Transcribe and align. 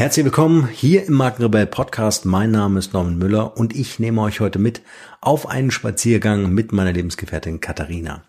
Herzlich 0.00 0.24
willkommen 0.24 0.66
hier 0.66 1.04
im 1.04 1.12
Markenrebell 1.12 1.66
Podcast. 1.66 2.24
Mein 2.24 2.52
Name 2.52 2.78
ist 2.78 2.94
Norman 2.94 3.18
Müller 3.18 3.58
und 3.58 3.76
ich 3.76 3.98
nehme 3.98 4.22
euch 4.22 4.40
heute 4.40 4.58
mit 4.58 4.80
auf 5.20 5.46
einen 5.46 5.70
Spaziergang 5.70 6.54
mit 6.54 6.72
meiner 6.72 6.94
Lebensgefährtin 6.94 7.60
Katharina. 7.60 8.22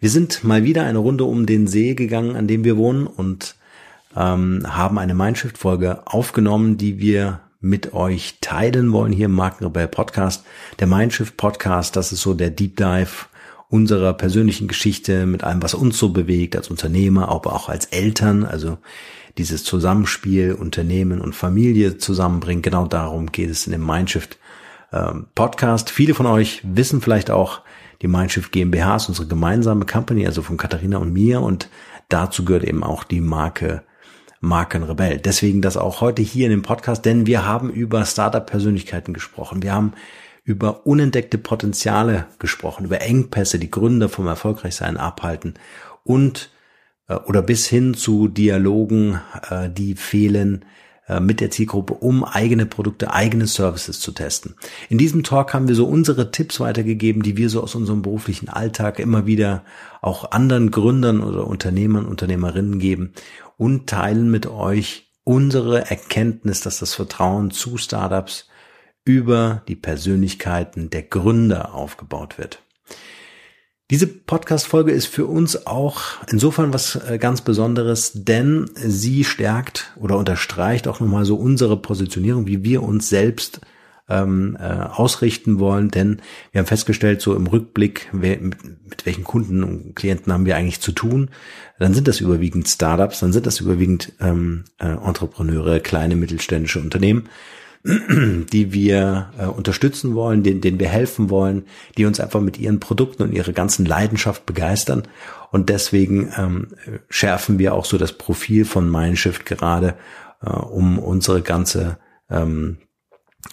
Wir 0.00 0.10
sind 0.10 0.42
mal 0.42 0.64
wieder 0.64 0.82
eine 0.82 0.98
Runde 0.98 1.22
um 1.22 1.46
den 1.46 1.68
See 1.68 1.94
gegangen, 1.94 2.34
an 2.34 2.48
dem 2.48 2.64
wir 2.64 2.76
wohnen 2.76 3.06
und 3.06 3.54
ähm, 4.16 4.64
haben 4.66 4.98
eine 4.98 5.14
Mindshift-Folge 5.14 6.04
aufgenommen, 6.04 6.78
die 6.78 6.98
wir 6.98 7.38
mit 7.60 7.94
euch 7.94 8.38
teilen 8.40 8.90
wollen 8.90 9.12
hier 9.12 9.26
im 9.26 9.34
Markenrebell 9.34 9.86
Podcast. 9.86 10.44
Der 10.80 10.88
Mindshift 10.88 11.36
Podcast, 11.36 11.94
das 11.94 12.10
ist 12.10 12.22
so 12.22 12.34
der 12.34 12.50
Deep 12.50 12.76
Dive 12.76 13.26
unserer 13.74 14.12
persönlichen 14.12 14.68
Geschichte 14.68 15.26
mit 15.26 15.42
allem, 15.42 15.60
was 15.60 15.74
uns 15.74 15.98
so 15.98 16.10
bewegt 16.10 16.54
als 16.54 16.70
Unternehmer, 16.70 17.28
aber 17.28 17.52
auch 17.54 17.68
als 17.68 17.86
Eltern. 17.86 18.44
Also 18.44 18.78
dieses 19.36 19.64
Zusammenspiel 19.64 20.52
Unternehmen 20.52 21.20
und 21.20 21.34
Familie 21.34 21.98
zusammenbringen. 21.98 22.62
Genau 22.62 22.86
darum 22.86 23.32
geht 23.32 23.50
es 23.50 23.66
in 23.66 23.72
dem 23.72 23.84
Mindshift 23.84 24.38
ähm, 24.92 25.26
Podcast. 25.34 25.90
Viele 25.90 26.14
von 26.14 26.26
euch 26.26 26.62
wissen 26.62 27.00
vielleicht 27.00 27.32
auch, 27.32 27.62
die 28.00 28.06
Mindshift 28.06 28.52
GmbH 28.52 28.94
ist 28.94 29.08
unsere 29.08 29.26
gemeinsame 29.26 29.86
Company, 29.86 30.24
also 30.24 30.42
von 30.42 30.56
Katharina 30.56 30.98
und 30.98 31.12
mir 31.12 31.40
und 31.40 31.68
dazu 32.08 32.44
gehört 32.44 32.62
eben 32.62 32.84
auch 32.84 33.02
die 33.02 33.20
Marke 33.20 33.82
Markenrebell. 34.40 35.18
Deswegen 35.18 35.62
das 35.62 35.76
auch 35.76 36.00
heute 36.00 36.22
hier 36.22 36.44
in 36.44 36.50
dem 36.50 36.62
Podcast, 36.62 37.04
denn 37.04 37.26
wir 37.26 37.44
haben 37.44 37.70
über 37.70 38.04
Startup-Persönlichkeiten 38.04 39.14
gesprochen. 39.14 39.64
Wir 39.64 39.72
haben 39.72 39.94
über 40.44 40.86
unentdeckte 40.86 41.38
Potenziale 41.38 42.26
gesprochen, 42.38 42.84
über 42.84 43.00
Engpässe, 43.00 43.58
die 43.58 43.70
Gründer 43.70 44.08
vom 44.08 44.26
Erfolgreichsein 44.26 44.98
abhalten 44.98 45.54
und 46.04 46.50
äh, 47.08 47.14
oder 47.14 47.42
bis 47.42 47.66
hin 47.66 47.94
zu 47.94 48.28
Dialogen, 48.28 49.20
äh, 49.50 49.70
die 49.70 49.94
fehlen 49.94 50.66
äh, 51.08 51.20
mit 51.20 51.40
der 51.40 51.50
Zielgruppe, 51.50 51.94
um 51.94 52.24
eigene 52.24 52.66
Produkte, 52.66 53.12
eigene 53.12 53.46
Services 53.46 54.00
zu 54.00 54.12
testen. 54.12 54.54
In 54.88 54.98
diesem 54.98 55.22
Talk 55.22 55.54
haben 55.54 55.68
wir 55.68 55.74
so 55.74 55.86
unsere 55.86 56.30
Tipps 56.30 56.60
weitergegeben, 56.60 57.22
die 57.22 57.36
wir 57.36 57.48
so 57.48 57.62
aus 57.62 57.74
unserem 57.74 58.02
beruflichen 58.02 58.48
Alltag 58.48 58.98
immer 58.98 59.26
wieder 59.26 59.64
auch 60.02 60.30
anderen 60.30 60.70
Gründern 60.70 61.22
oder 61.22 61.46
Unternehmern, 61.46 62.06
Unternehmerinnen 62.06 62.78
geben 62.78 63.12
und 63.56 63.86
teilen 63.86 64.30
mit 64.30 64.46
euch 64.46 65.10
unsere 65.24 65.90
Erkenntnis, 65.90 66.60
dass 66.60 66.78
das 66.78 66.94
Vertrauen 66.94 67.50
zu 67.50 67.78
Startups 67.78 68.48
über 69.04 69.62
die 69.68 69.76
Persönlichkeiten 69.76 70.90
der 70.90 71.02
Gründer 71.02 71.74
aufgebaut 71.74 72.38
wird. 72.38 72.62
Diese 73.90 74.06
Podcast-Folge 74.06 74.92
ist 74.92 75.06
für 75.06 75.26
uns 75.26 75.66
auch 75.66 76.00
insofern 76.30 76.72
was 76.72 76.96
äh, 76.96 77.18
ganz 77.18 77.42
Besonderes, 77.42 78.12
denn 78.14 78.70
sie 78.74 79.24
stärkt 79.24 79.92
oder 79.96 80.16
unterstreicht 80.16 80.88
auch 80.88 81.00
nochmal 81.00 81.26
so 81.26 81.36
unsere 81.36 81.76
Positionierung, 81.76 82.46
wie 82.46 82.64
wir 82.64 82.82
uns 82.82 83.10
selbst 83.10 83.60
ähm, 84.08 84.56
äh, 84.58 84.64
ausrichten 84.64 85.58
wollen, 85.58 85.90
denn 85.90 86.20
wir 86.52 86.60
haben 86.60 86.66
festgestellt, 86.66 87.20
so 87.20 87.34
im 87.34 87.46
Rückblick, 87.46 88.08
wer, 88.12 88.38
mit, 88.38 88.56
mit 88.88 89.06
welchen 89.06 89.24
Kunden 89.24 89.62
und 89.62 89.94
Klienten 89.94 90.32
haben 90.32 90.46
wir 90.46 90.56
eigentlich 90.56 90.80
zu 90.80 90.92
tun, 90.92 91.30
dann 91.78 91.94
sind 91.94 92.08
das 92.08 92.20
überwiegend 92.20 92.68
Startups, 92.68 93.20
dann 93.20 93.32
sind 93.32 93.46
das 93.46 93.60
überwiegend 93.60 94.12
ähm, 94.20 94.64
äh, 94.78 94.86
Entrepreneure, 94.88 95.80
kleine 95.80 96.16
mittelständische 96.16 96.80
Unternehmen, 96.80 97.28
die 97.86 98.72
wir 98.72 99.30
äh, 99.38 99.44
unterstützen 99.44 100.14
wollen, 100.14 100.42
denen, 100.42 100.62
denen 100.62 100.80
wir 100.80 100.88
helfen 100.88 101.28
wollen, 101.28 101.66
die 101.98 102.06
uns 102.06 102.18
einfach 102.18 102.40
mit 102.40 102.58
ihren 102.58 102.80
Produkten 102.80 103.22
und 103.22 103.32
ihrer 103.32 103.52
ganzen 103.52 103.84
Leidenschaft 103.84 104.46
begeistern. 104.46 105.02
Und 105.50 105.68
deswegen 105.68 106.32
ähm, 106.38 106.68
schärfen 107.10 107.58
wir 107.58 107.74
auch 107.74 107.84
so 107.84 107.98
das 107.98 108.14
Profil 108.14 108.64
von 108.64 108.90
Mindshift 108.90 109.44
gerade, 109.44 109.96
äh, 110.42 110.48
um 110.48 110.98
unsere 110.98 111.42
ganze, 111.42 111.98
ähm, 112.30 112.78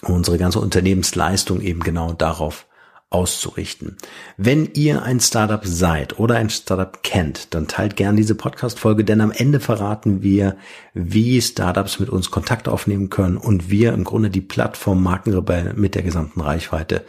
unsere 0.00 0.38
ganze 0.38 0.60
Unternehmensleistung 0.60 1.60
eben 1.60 1.80
genau 1.80 2.14
darauf 2.14 2.66
auszurichten. 3.12 3.96
Wenn 4.36 4.70
ihr 4.74 5.02
ein 5.02 5.20
Startup 5.20 5.64
seid 5.64 6.18
oder 6.18 6.36
ein 6.36 6.50
Startup 6.50 7.02
kennt, 7.02 7.54
dann 7.54 7.68
teilt 7.68 7.96
gern 7.96 8.16
diese 8.16 8.34
Podcast-Folge, 8.34 9.04
denn 9.04 9.20
am 9.20 9.32
Ende 9.32 9.60
verraten 9.60 10.22
wir, 10.22 10.56
wie 10.94 11.40
Startups 11.40 12.00
mit 12.00 12.08
uns 12.08 12.30
Kontakt 12.30 12.68
aufnehmen 12.68 13.10
können 13.10 13.36
und 13.36 13.70
wir 13.70 13.92
im 13.92 14.04
Grunde 14.04 14.30
die 14.30 14.40
Plattform 14.40 15.02
Markenrebell 15.02 15.74
mit 15.74 15.94
der 15.94 16.02
gesamten 16.02 16.40
Reichweite 16.40 17.04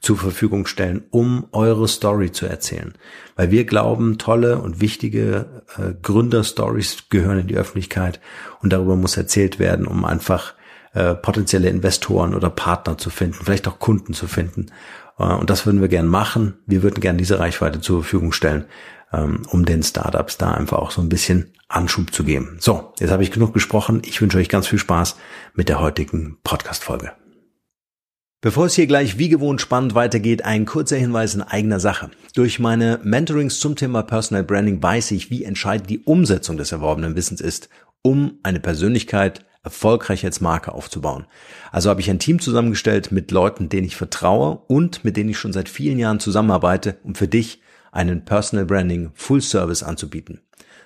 zur 0.00 0.16
Verfügung 0.16 0.66
stellen, 0.66 1.02
um 1.10 1.48
eure 1.50 1.88
Story 1.88 2.30
zu 2.30 2.46
erzählen. 2.46 2.94
Weil 3.34 3.50
wir 3.50 3.64
glauben, 3.64 4.18
tolle 4.18 4.58
und 4.58 4.80
wichtige 4.80 5.64
äh, 5.76 5.92
Gründerstories 6.00 7.08
gehören 7.10 7.40
in 7.40 7.46
die 7.48 7.56
Öffentlichkeit 7.56 8.20
und 8.62 8.72
darüber 8.72 8.94
muss 8.94 9.16
erzählt 9.16 9.58
werden, 9.58 9.86
um 9.86 10.04
einfach 10.04 10.54
äh, 10.94 11.14
potenzielle 11.14 11.68
Investoren 11.68 12.34
oder 12.34 12.48
Partner 12.48 12.96
zu 12.96 13.10
finden, 13.10 13.44
vielleicht 13.44 13.66
auch 13.66 13.80
Kunden 13.80 14.14
zu 14.14 14.28
finden 14.28 14.66
und 15.24 15.50
das 15.50 15.66
würden 15.66 15.80
wir 15.80 15.88
gern 15.88 16.06
machen. 16.06 16.54
Wir 16.66 16.82
würden 16.82 17.00
gern 17.00 17.18
diese 17.18 17.38
Reichweite 17.38 17.80
zur 17.80 18.02
Verfügung 18.02 18.32
stellen, 18.32 18.64
ähm, 19.12 19.42
um 19.50 19.64
den 19.64 19.82
Startups 19.82 20.38
da 20.38 20.52
einfach 20.52 20.78
auch 20.78 20.90
so 20.90 21.00
ein 21.00 21.08
bisschen 21.08 21.52
Anschub 21.68 22.12
zu 22.12 22.24
geben. 22.24 22.56
So, 22.60 22.92
jetzt 22.98 23.10
habe 23.10 23.22
ich 23.22 23.30
genug 23.30 23.52
gesprochen. 23.52 24.02
Ich 24.04 24.20
wünsche 24.22 24.38
euch 24.38 24.48
ganz 24.48 24.66
viel 24.66 24.78
Spaß 24.78 25.16
mit 25.54 25.68
der 25.68 25.80
heutigen 25.80 26.38
Podcast-Folge. 26.42 27.12
Bevor 28.40 28.66
es 28.66 28.74
hier 28.74 28.86
gleich 28.86 29.18
wie 29.18 29.28
gewohnt 29.28 29.60
spannend 29.60 29.96
weitergeht, 29.96 30.44
ein 30.44 30.64
kurzer 30.64 30.96
Hinweis 30.96 31.34
in 31.34 31.42
eigener 31.42 31.80
Sache. 31.80 32.10
Durch 32.36 32.60
meine 32.60 33.00
Mentorings 33.02 33.58
zum 33.58 33.74
Thema 33.74 34.04
Personal 34.04 34.44
Branding 34.44 34.80
weiß 34.80 35.10
ich, 35.10 35.28
wie 35.28 35.42
entscheidend 35.42 35.90
die 35.90 35.98
Umsetzung 36.04 36.56
des 36.56 36.70
erworbenen 36.70 37.16
Wissens 37.16 37.40
ist, 37.40 37.68
um 38.02 38.38
eine 38.44 38.60
Persönlichkeit 38.60 39.44
erfolgreich 39.62 40.24
als 40.24 40.40
Marke 40.40 40.72
aufzubauen. 40.72 41.26
Also 41.72 41.90
habe 41.90 42.00
ich 42.00 42.10
ein 42.10 42.18
Team 42.18 42.40
zusammengestellt 42.40 43.12
mit 43.12 43.30
Leuten, 43.30 43.68
denen 43.68 43.86
ich 43.86 43.96
vertraue 43.96 44.62
und 44.66 45.04
mit 45.04 45.16
denen 45.16 45.30
ich 45.30 45.38
schon 45.38 45.52
seit 45.52 45.68
vielen 45.68 45.98
Jahren 45.98 46.20
zusammenarbeite, 46.20 46.98
um 47.02 47.14
für 47.14 47.28
dich 47.28 47.60
einen 47.92 48.24
Personal 48.24 48.66
Branding 48.66 49.10
Full 49.14 49.40
Service 49.40 49.82
anzubieten. 49.82 50.40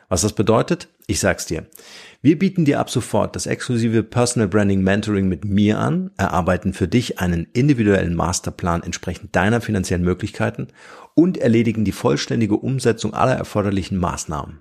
Was 0.09 0.23
das 0.23 0.35
bedeutet? 0.35 0.89
Ich 1.07 1.21
sag's 1.21 1.47
dir. 1.47 1.67
Wir 2.21 2.39
bieten 2.39 2.65
dir 2.65 2.81
ab 2.81 2.91
sofort 2.91 3.35
das 3.35 3.47
exklusive 3.47 4.03
Personal 4.03 4.49
Branding 4.49 4.83
Mentoring 4.83 5.27
mit 5.27 5.45
mir 5.45 5.79
an, 5.79 6.11
erarbeiten 6.17 6.75
für 6.75 6.87
dich 6.87 7.19
einen 7.19 7.47
individuellen 7.53 8.15
Masterplan 8.15 8.83
entsprechend 8.83 9.35
deiner 9.35 9.61
finanziellen 9.61 10.05
Möglichkeiten 10.05 10.69
und 11.15 11.39
erledigen 11.39 11.85
die 11.85 11.93
vollständige 11.93 12.57
Umsetzung 12.57 13.15
aller 13.15 13.35
erforderlichen 13.35 13.99
Maßnahmen. 13.99 14.61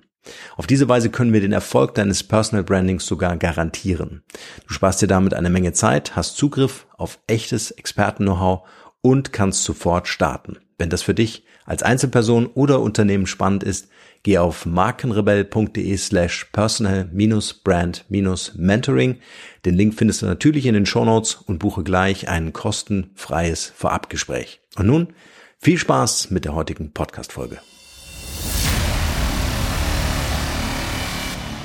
Auf 0.55 0.67
diese 0.67 0.87
Weise 0.87 1.09
können 1.09 1.33
wir 1.33 1.41
den 1.41 1.51
Erfolg 1.51 1.95
deines 1.95 2.23
Personal 2.23 2.63
Brandings 2.63 3.05
sogar 3.05 3.35
garantieren. 3.37 4.23
Du 4.67 4.73
sparst 4.73 5.01
dir 5.01 5.07
damit 5.07 5.33
eine 5.33 5.49
Menge 5.49 5.73
Zeit, 5.73 6.15
hast 6.15 6.37
Zugriff 6.37 6.85
auf 6.97 7.19
echtes 7.27 7.71
Experten-Know-how 7.71 8.61
und 9.01 9.33
kannst 9.33 9.63
sofort 9.63 10.07
starten. 10.07 10.59
Wenn 10.77 10.89
das 10.89 11.01
für 11.01 11.13
dich 11.13 11.43
als 11.65 11.83
Einzelperson 11.83 12.47
oder 12.47 12.79
Unternehmen 12.79 13.27
spannend 13.27 13.63
ist, 13.63 13.89
geh 14.23 14.37
auf 14.37 14.65
markenrebell.de 14.65 15.97
slash 15.97 16.45
personal-brand-mentoring. 16.51 19.19
Den 19.65 19.75
Link 19.75 19.95
findest 19.95 20.21
du 20.21 20.25
natürlich 20.25 20.65
in 20.65 20.73
den 20.73 20.85
Shownotes 20.85 21.35
und 21.35 21.59
buche 21.59 21.83
gleich 21.83 22.29
ein 22.29 22.53
kostenfreies 22.53 23.73
Vorabgespräch. 23.75 24.61
Und 24.75 24.87
nun 24.87 25.13
viel 25.59 25.77
Spaß 25.77 26.31
mit 26.31 26.45
der 26.45 26.55
heutigen 26.55 26.93
Podcast-Folge. 26.93 27.59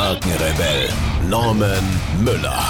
Markenrebell 0.00 0.88
Norman 1.28 1.84
Müller. 2.24 2.64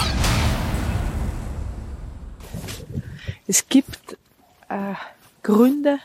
Es 3.47 3.69
gibt 3.69 4.19
äh, 4.69 4.95
Gründe, 5.45 6.01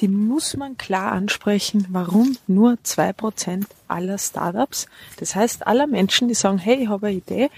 die 0.00 0.06
muss 0.06 0.56
man 0.56 0.78
klar 0.78 1.10
ansprechen, 1.10 1.86
warum 1.90 2.36
nur 2.46 2.78
zwei 2.84 3.12
Prozent 3.12 3.66
aller 3.88 4.18
Startups, 4.18 4.86
das 5.18 5.34
heißt 5.34 5.66
aller 5.66 5.88
Menschen, 5.88 6.28
die 6.28 6.34
sagen, 6.34 6.58
hey, 6.58 6.84
ich 6.84 6.88
habe 6.88 7.08
eine 7.08 7.16
Idee, 7.16 7.50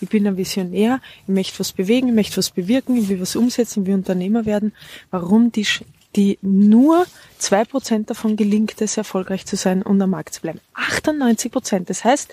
ich 0.00 0.08
bin 0.08 0.26
ein 0.26 0.38
Visionär, 0.38 1.02
ich 1.24 1.34
möchte 1.34 1.58
was 1.58 1.72
bewegen, 1.72 2.08
ich 2.08 2.14
möchte 2.14 2.38
was 2.38 2.48
bewirken, 2.48 2.96
ich 2.96 3.10
will 3.10 3.20
was 3.20 3.36
umsetzen, 3.36 3.82
ich 3.82 3.88
will 3.88 3.94
Unternehmer 3.96 4.46
werden, 4.46 4.72
warum 5.10 5.52
die 5.52 5.66
die 6.16 6.38
nur 6.42 7.06
zwei 7.38 7.64
Prozent 7.64 8.10
davon 8.10 8.36
gelingt 8.36 8.80
es, 8.80 8.96
erfolgreich 8.96 9.46
zu 9.46 9.56
sein 9.56 9.82
und 9.82 10.00
am 10.02 10.10
Markt 10.10 10.34
zu 10.34 10.40
bleiben. 10.40 10.60
98 10.74 11.52
Prozent. 11.52 11.90
Das 11.90 12.04
heißt, 12.04 12.32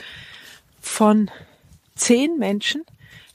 von 0.82 1.30
zehn 1.96 2.38
Menschen 2.38 2.84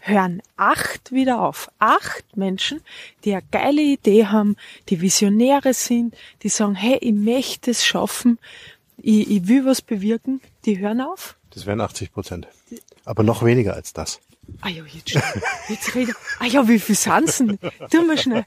hören 0.01 0.43
acht 0.57 1.13
wieder 1.13 1.41
auf. 1.41 1.71
Acht 1.79 2.37
Menschen, 2.37 2.81
die 3.25 3.33
eine 3.33 3.43
geile 3.51 3.83
Idee 3.83 4.27
haben, 4.27 4.57
die 4.89 5.01
Visionäre 5.01 5.75
sind, 5.75 6.17
die 6.43 6.49
sagen, 6.49 6.75
hey, 6.75 6.99
ich 7.01 7.13
möchte 7.13 7.71
es 7.71 7.85
schaffen, 7.85 8.39
ich, 8.99 9.31
ich 9.31 9.49
will 9.49 9.65
was 9.65 9.81
bewirken, 9.81 10.41
die 10.65 10.79
hören 10.79 11.01
auf. 11.01 11.37
Das 11.51 11.67
wären 11.67 11.81
80 11.81 12.13
Prozent. 12.13 12.49
Aber 13.05 13.23
noch 13.23 13.45
weniger 13.45 13.75
als 13.75 13.93
das. 13.93 14.21
Ah 14.61 14.69
ja, 14.69 14.85
jetzt, 14.85 15.11
schnell. 15.11 15.23
jetzt 15.69 15.95
rede 15.95 16.13
Ah 16.39 16.47
ja, 16.47 16.67
wie 16.69 16.79
viel 16.79 16.95
Sansen? 16.95 17.59
Tu 17.91 18.03
mal 18.03 18.19
schnell. 18.19 18.45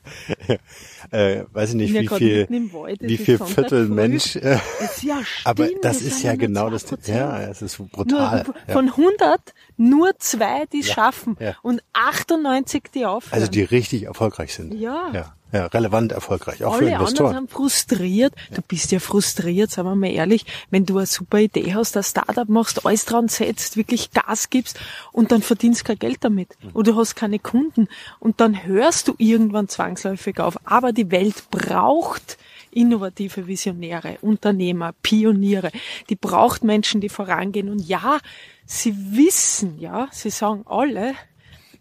äh, 1.11 1.43
weiß 1.51 1.69
ich 1.69 1.75
nicht, 1.75 1.93
wie 1.93 2.07
viel, 2.07 2.47
Wald, 2.73 2.99
wie 3.01 3.17
viel 3.17 3.37
Viertel 3.37 3.87
Mensch. 3.87 4.35
Äh, 4.35 4.59
ja 5.01 5.21
aber 5.43 5.67
das 5.81 6.01
ist 6.01 6.23
ja 6.23 6.35
genau 6.37 6.69
das. 6.69 6.85
Ja, 7.05 7.41
es 7.41 7.61
ist 7.61 7.77
brutal. 7.91 8.43
Nur, 8.43 8.55
von 8.73 8.89
100 8.89 9.53
nur 9.77 10.17
zwei, 10.19 10.65
die 10.71 10.79
es 10.79 10.87
ja, 10.87 10.95
schaffen 10.95 11.37
ja. 11.39 11.55
und 11.63 11.81
98, 11.93 12.83
die 12.93 13.05
aufhören. 13.05 13.33
Also 13.33 13.51
die 13.51 13.63
richtig 13.63 14.03
erfolgreich 14.03 14.53
sind. 14.53 14.73
Ja. 14.73 15.11
ja 15.13 15.35
ja, 15.55 15.65
relevant 15.67 16.11
erfolgreich, 16.11 16.63
auch 16.63 16.73
Alle 16.73 16.87
für 16.87 16.91
Investoren. 16.91 17.27
Alle 17.27 17.37
anderen 17.37 17.47
sind 17.47 17.51
frustriert. 17.51 18.33
Du 18.53 18.61
bist 18.61 18.91
ja 18.91 18.99
frustriert, 18.99 19.71
sagen 19.71 19.87
wir 19.87 19.95
mal 19.95 20.11
ehrlich, 20.11 20.45
wenn 20.69 20.85
du 20.85 20.97
eine 20.97 21.07
super 21.07 21.39
Idee 21.39 21.73
hast, 21.73 21.95
ein 21.95 22.03
Startup 22.03 22.47
machst, 22.49 22.85
alles 22.85 23.05
dran 23.05 23.27
setzt, 23.27 23.77
wirklich 23.77 24.11
Gas 24.11 24.49
gibst 24.49 24.79
und 25.11 25.31
dann 25.31 25.41
verdienst 25.41 25.85
kein 25.85 25.97
Geld 25.97 26.17
damit. 26.21 26.49
Oder 26.73 26.91
du 26.91 26.97
hast 26.97 27.15
keine 27.15 27.39
Kunden 27.39 27.87
und 28.19 28.41
dann 28.41 28.65
hörst 28.65 29.07
du 29.07 29.15
irgendwann 29.17 29.69
zwangsläufig 29.69 30.39
auf. 30.39 30.57
Aber 30.65 30.91
die 30.91 31.09
Welt 31.11 31.49
braucht 31.49 32.37
innovative 32.71 33.47
Visionäre, 33.47 34.17
Unternehmer, 34.21 34.93
Pioniere. 35.01 35.71
Die 36.09 36.15
braucht 36.15 36.63
Menschen, 36.63 37.01
die 37.01 37.09
vorangehen. 37.09 37.69
Und 37.69 37.79
ja, 37.79 38.19
sie 38.65 38.93
wissen, 39.15 39.79
ja, 39.79 40.09
sie 40.11 40.29
sagen 40.29 40.63
alle, 40.67 41.13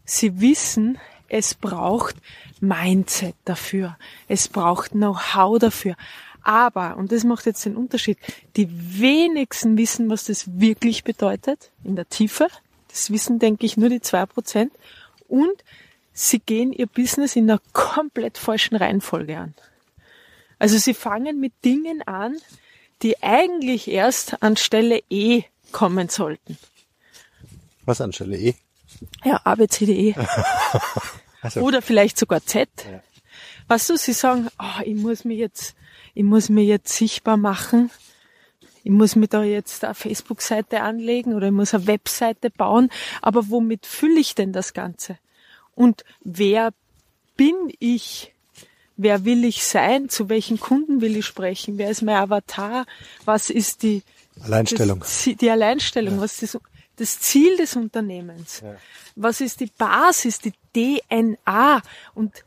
sie 0.05 0.41
wissen, 0.41 0.99
es 1.35 1.57
braucht 1.57 2.15
Mindset 2.61 3.35
dafür. 3.45 3.99
Es 4.29 4.47
braucht 4.47 4.93
Know-how 4.93 5.59
dafür. 5.59 5.97
Aber, 6.43 6.97
und 6.97 7.11
das 7.11 7.25
macht 7.25 7.47
jetzt 7.47 7.65
den 7.65 7.77
Unterschied, 7.77 8.19
die 8.55 8.69
wenigsten 9.01 9.77
wissen, 9.77 10.09
was 10.11 10.27
das 10.27 10.61
wirklich 10.61 11.03
bedeutet 11.03 11.73
in 11.83 11.97
der 11.97 12.09
Tiefe. 12.09 12.47
Das 12.87 13.11
wissen, 13.11 13.41
denke 13.41 13.67
ich, 13.67 13.77
nur 13.77 13.89
die 13.89 14.01
zwei 14.01 14.27
Prozent. 14.27 14.73
Und 15.27 15.65
sie 16.13 16.39
gehen 16.39 16.73
ihr 16.73 16.87
Business 16.87 17.35
in 17.35 17.51
einer 17.51 17.61
komplett 17.73 18.39
falschen 18.39 18.77
Reihenfolge 18.77 19.37
an. 19.37 19.55
Also 20.61 20.79
sie 20.79 20.95
fangen 20.95 21.41
mit 21.41 21.53
Dingen 21.65 22.03
an, 22.03 22.37
die 23.03 23.21
eigentlich 23.25 23.89
erst 23.89 24.41
an 24.41 24.57
Stelle 24.57 25.03
E 25.11 25.43
kommen 25.73 26.09
sollten. 26.11 26.59
Was 27.87 28.01
an 28.01 28.13
Stelle 28.13 28.39
E? 28.39 28.55
Ja, 29.25 29.41
A, 29.43 29.57
B, 29.57 29.67
C, 29.67 29.85
D, 29.85 30.11
E. 30.11 30.15
Also. 31.45 31.61
Oder 31.61 31.83
vielleicht 31.83 32.19
sogar 32.19 32.45
Z. 32.45 32.69
Ja. 32.91 33.03
Weißt 33.69 33.91
du, 33.91 33.97
sie 33.97 34.15
sagen, 34.15 34.49
oh, 34.59 34.83
ich 34.85 34.97
muss 34.97 35.25
mir 35.25 35.37
jetzt, 35.37 35.75
ich 36.15 36.25
muss 36.25 36.49
mir 36.49 36.65
jetzt 36.65 36.97
sichtbar 36.97 37.37
machen. 37.37 37.91
Ich 38.83 38.91
muss 38.91 39.15
mir 39.15 39.29
da 39.29 39.43
jetzt 39.43 39.85
eine 39.85 39.95
Facebook-Seite 39.95 40.81
anlegen 40.81 41.35
oder 41.35 41.47
ich 41.47 41.53
muss 41.53 41.75
eine 41.75 41.87
Webseite 41.87 42.51
bauen. 42.51 42.91
Aber 43.23 43.49
womit 43.51 43.87
fülle 43.87 44.21
ich 44.21 44.35
denn 44.35 44.53
das 44.53 44.73
Ganze? 44.73 45.19
Und 45.75 46.05
wer 46.23 46.73
bin 47.37 47.55
ich? 47.79 48.33
Wer 48.97 49.25
will 49.25 49.45
ich 49.45 49.65
sein? 49.65 50.09
Zu 50.09 50.29
welchen 50.29 50.61
Kunden 50.61 51.01
will 51.01 51.17
ich 51.17 51.27
sprechen? 51.27 51.79
Wer 51.79 51.91
ist 51.91 52.03
mein 52.03 52.17
Avatar? 52.17 52.87
Was 53.25 53.51
ist 53.51 53.83
die 53.83 54.03
Alleinstellung? 54.43 55.01
Das, 55.01 55.25
die 55.25 55.51
Alleinstellung. 55.51 56.17
Ja. 56.17 56.21
Was 56.21 56.43
ist 56.43 56.59
das, 56.97 57.21
Ziel 57.21 57.57
des 57.57 57.77
Unternehmens? 57.77 58.61
Ja. 58.61 58.77
Was 59.17 59.41
ist 59.41 59.61
die 59.61 59.67
Basis, 59.79 60.39
die 60.39 60.53
DNA? 60.75 61.83
Und 62.15 62.45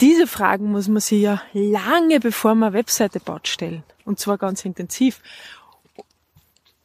diese 0.00 0.26
Fragen 0.26 0.70
muss 0.70 0.88
man 0.88 1.00
sich 1.00 1.22
ja 1.22 1.42
lange 1.52 2.20
bevor 2.20 2.54
man 2.54 2.68
eine 2.68 2.78
Webseite 2.78 3.20
baut 3.20 3.48
stellen. 3.48 3.82
Und 4.04 4.18
zwar 4.18 4.38
ganz 4.38 4.64
intensiv. 4.64 5.20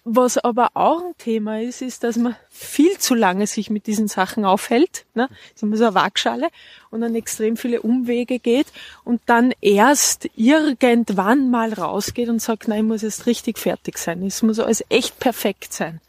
Was 0.07 0.37
aber 0.37 0.69
auch 0.75 1.01
ein 1.03 1.17
Thema 1.17 1.59
ist, 1.61 1.81
ist, 1.81 2.03
dass 2.03 2.15
man 2.15 2.35
viel 2.51 2.99
zu 2.99 3.15
lange 3.15 3.47
sich 3.47 3.71
mit 3.71 3.87
diesen 3.87 4.07
Sachen 4.07 4.45
aufhält. 4.45 5.05
Ne? 5.15 5.27
Das 5.29 5.55
ist 5.55 5.63
immer 5.63 5.77
so 5.77 5.85
eine 5.85 5.95
Waagschale 5.95 6.49
und 6.91 7.01
dann 7.01 7.15
extrem 7.15 7.57
viele 7.57 7.81
Umwege 7.81 8.37
geht 8.37 8.67
und 9.03 9.19
dann 9.25 9.51
erst 9.61 10.29
irgendwann 10.35 11.49
mal 11.49 11.73
rausgeht 11.73 12.29
und 12.29 12.39
sagt, 12.39 12.67
nein, 12.67 12.81
ich 12.81 12.85
muss 12.85 13.01
jetzt 13.01 13.25
richtig 13.25 13.57
fertig 13.57 13.97
sein. 13.97 14.23
Es 14.23 14.43
muss 14.43 14.59
alles 14.59 14.85
echt 14.89 15.19
perfekt 15.19 15.73
sein. 15.73 16.01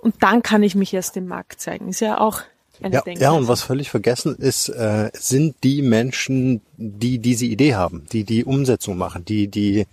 Und 0.00 0.22
dann 0.22 0.42
kann 0.42 0.62
ich 0.62 0.74
mich 0.74 0.94
erst 0.94 1.16
dem 1.16 1.26
Markt 1.26 1.60
zeigen. 1.60 1.88
Ist 1.88 2.00
ja 2.00 2.18
auch 2.20 2.42
eine 2.82 2.94
ja, 2.94 3.00
Denkweise. 3.02 3.24
Ja, 3.24 3.32
und 3.32 3.48
was 3.48 3.62
völlig 3.62 3.90
vergessen 3.90 4.36
ist, 4.36 4.68
äh, 4.68 5.10
sind 5.12 5.56
die 5.64 5.82
Menschen, 5.82 6.60
die 6.76 7.18
diese 7.18 7.46
Idee 7.46 7.74
haben, 7.74 8.06
die 8.12 8.24
die 8.24 8.44
Umsetzung 8.44 8.96
machen, 8.96 9.24
die 9.24 9.48
die 9.48 9.86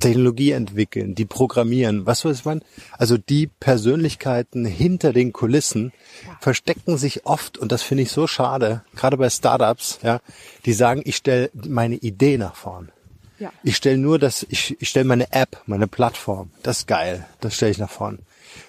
Technologie 0.00 0.52
entwickeln, 0.52 1.14
die 1.14 1.24
programmieren, 1.24 2.06
was 2.06 2.24
weiß 2.24 2.44
man. 2.44 2.62
Also 2.96 3.18
die 3.18 3.46
Persönlichkeiten 3.46 4.64
hinter 4.64 5.12
den 5.12 5.32
Kulissen 5.32 5.92
ja. 6.26 6.36
verstecken 6.40 6.96
sich 6.96 7.26
oft, 7.26 7.58
und 7.58 7.72
das 7.72 7.82
finde 7.82 8.04
ich 8.04 8.10
so 8.10 8.26
schade, 8.26 8.82
gerade 8.96 9.16
bei 9.16 9.28
Startups, 9.28 9.98
ja, 10.02 10.20
die 10.64 10.72
sagen, 10.72 11.02
ich 11.04 11.16
stelle 11.16 11.50
meine 11.54 11.96
Idee 11.96 12.38
nach 12.38 12.54
vorn. 12.54 12.90
Ja. 13.38 13.52
Ich 13.64 13.76
stelle 13.76 13.98
nur 13.98 14.18
das, 14.18 14.46
ich, 14.48 14.76
ich 14.80 14.88
stelle 14.88 15.04
meine 15.04 15.32
App, 15.32 15.60
meine 15.66 15.88
Plattform, 15.88 16.50
das 16.62 16.80
ist 16.80 16.86
geil, 16.86 17.26
das 17.40 17.54
stelle 17.54 17.72
ich 17.72 17.78
nach 17.78 17.90
vorn. 17.90 18.20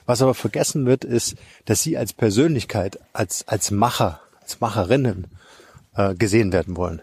Was 0.05 0.21
aber 0.21 0.33
vergessen 0.33 0.85
wird, 0.85 1.03
ist, 1.03 1.35
dass 1.65 1.81
sie 1.81 1.97
als 1.97 2.13
Persönlichkeit, 2.13 2.99
als, 3.13 3.47
als 3.47 3.71
Macher, 3.71 4.19
als 4.41 4.59
Macherinnen 4.59 5.27
äh, 5.95 6.13
gesehen 6.15 6.51
werden 6.51 6.75
wollen. 6.75 7.01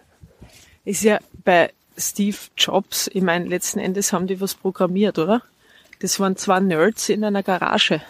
Ist 0.85 1.02
ja 1.02 1.19
bei 1.44 1.73
Steve 1.97 2.37
Jobs, 2.56 3.11
ich 3.12 3.23
meine, 3.23 3.47
letzten 3.47 3.79
Endes 3.79 4.12
haben 4.12 4.26
die 4.26 4.41
was 4.41 4.55
programmiert, 4.55 5.19
oder? 5.19 5.43
Das 6.00 6.19
waren 6.19 6.37
zwei 6.37 6.61
Nerds 6.61 7.08
in 7.08 7.25
einer 7.25 7.43
Garage. 7.43 8.00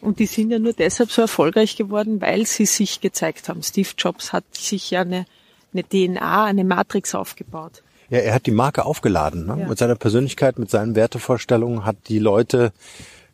Und 0.00 0.18
die 0.20 0.26
sind 0.26 0.50
ja 0.50 0.58
nur 0.58 0.74
deshalb 0.74 1.10
so 1.10 1.22
erfolgreich 1.22 1.76
geworden, 1.76 2.20
weil 2.20 2.46
sie 2.46 2.66
sich 2.66 3.00
gezeigt 3.00 3.48
haben. 3.48 3.62
Steve 3.62 3.88
Jobs 3.96 4.32
hat 4.32 4.44
sich 4.52 4.90
ja 4.90 5.00
eine, 5.00 5.26
eine 5.72 5.82
DNA, 5.82 6.44
eine 6.44 6.64
Matrix 6.64 7.14
aufgebaut. 7.14 7.82
Ja, 8.10 8.18
er 8.18 8.34
hat 8.34 8.46
die 8.46 8.52
Marke 8.52 8.84
aufgeladen. 8.84 9.46
Ne? 9.46 9.60
Ja. 9.60 9.68
Mit 9.68 9.78
seiner 9.78 9.96
Persönlichkeit, 9.96 10.58
mit 10.58 10.70
seinen 10.70 10.94
Wertevorstellungen 10.94 11.84
hat 11.84 11.96
die 12.08 12.18
Leute 12.18 12.72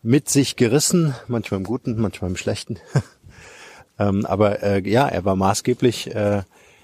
mit 0.05 0.29
sich 0.29 0.55
gerissen, 0.57 1.15
manchmal 1.29 1.59
im 1.59 1.65
Guten, 1.65 2.01
manchmal 2.01 2.31
im 2.31 2.37
Schlechten. 2.37 2.79
ähm, 3.99 4.25
aber 4.27 4.63
äh, 4.63 4.89
ja, 4.89 5.09
er 5.09 5.25
war 5.25 5.35
maßgeblich 5.35 6.15
äh, 6.15 6.43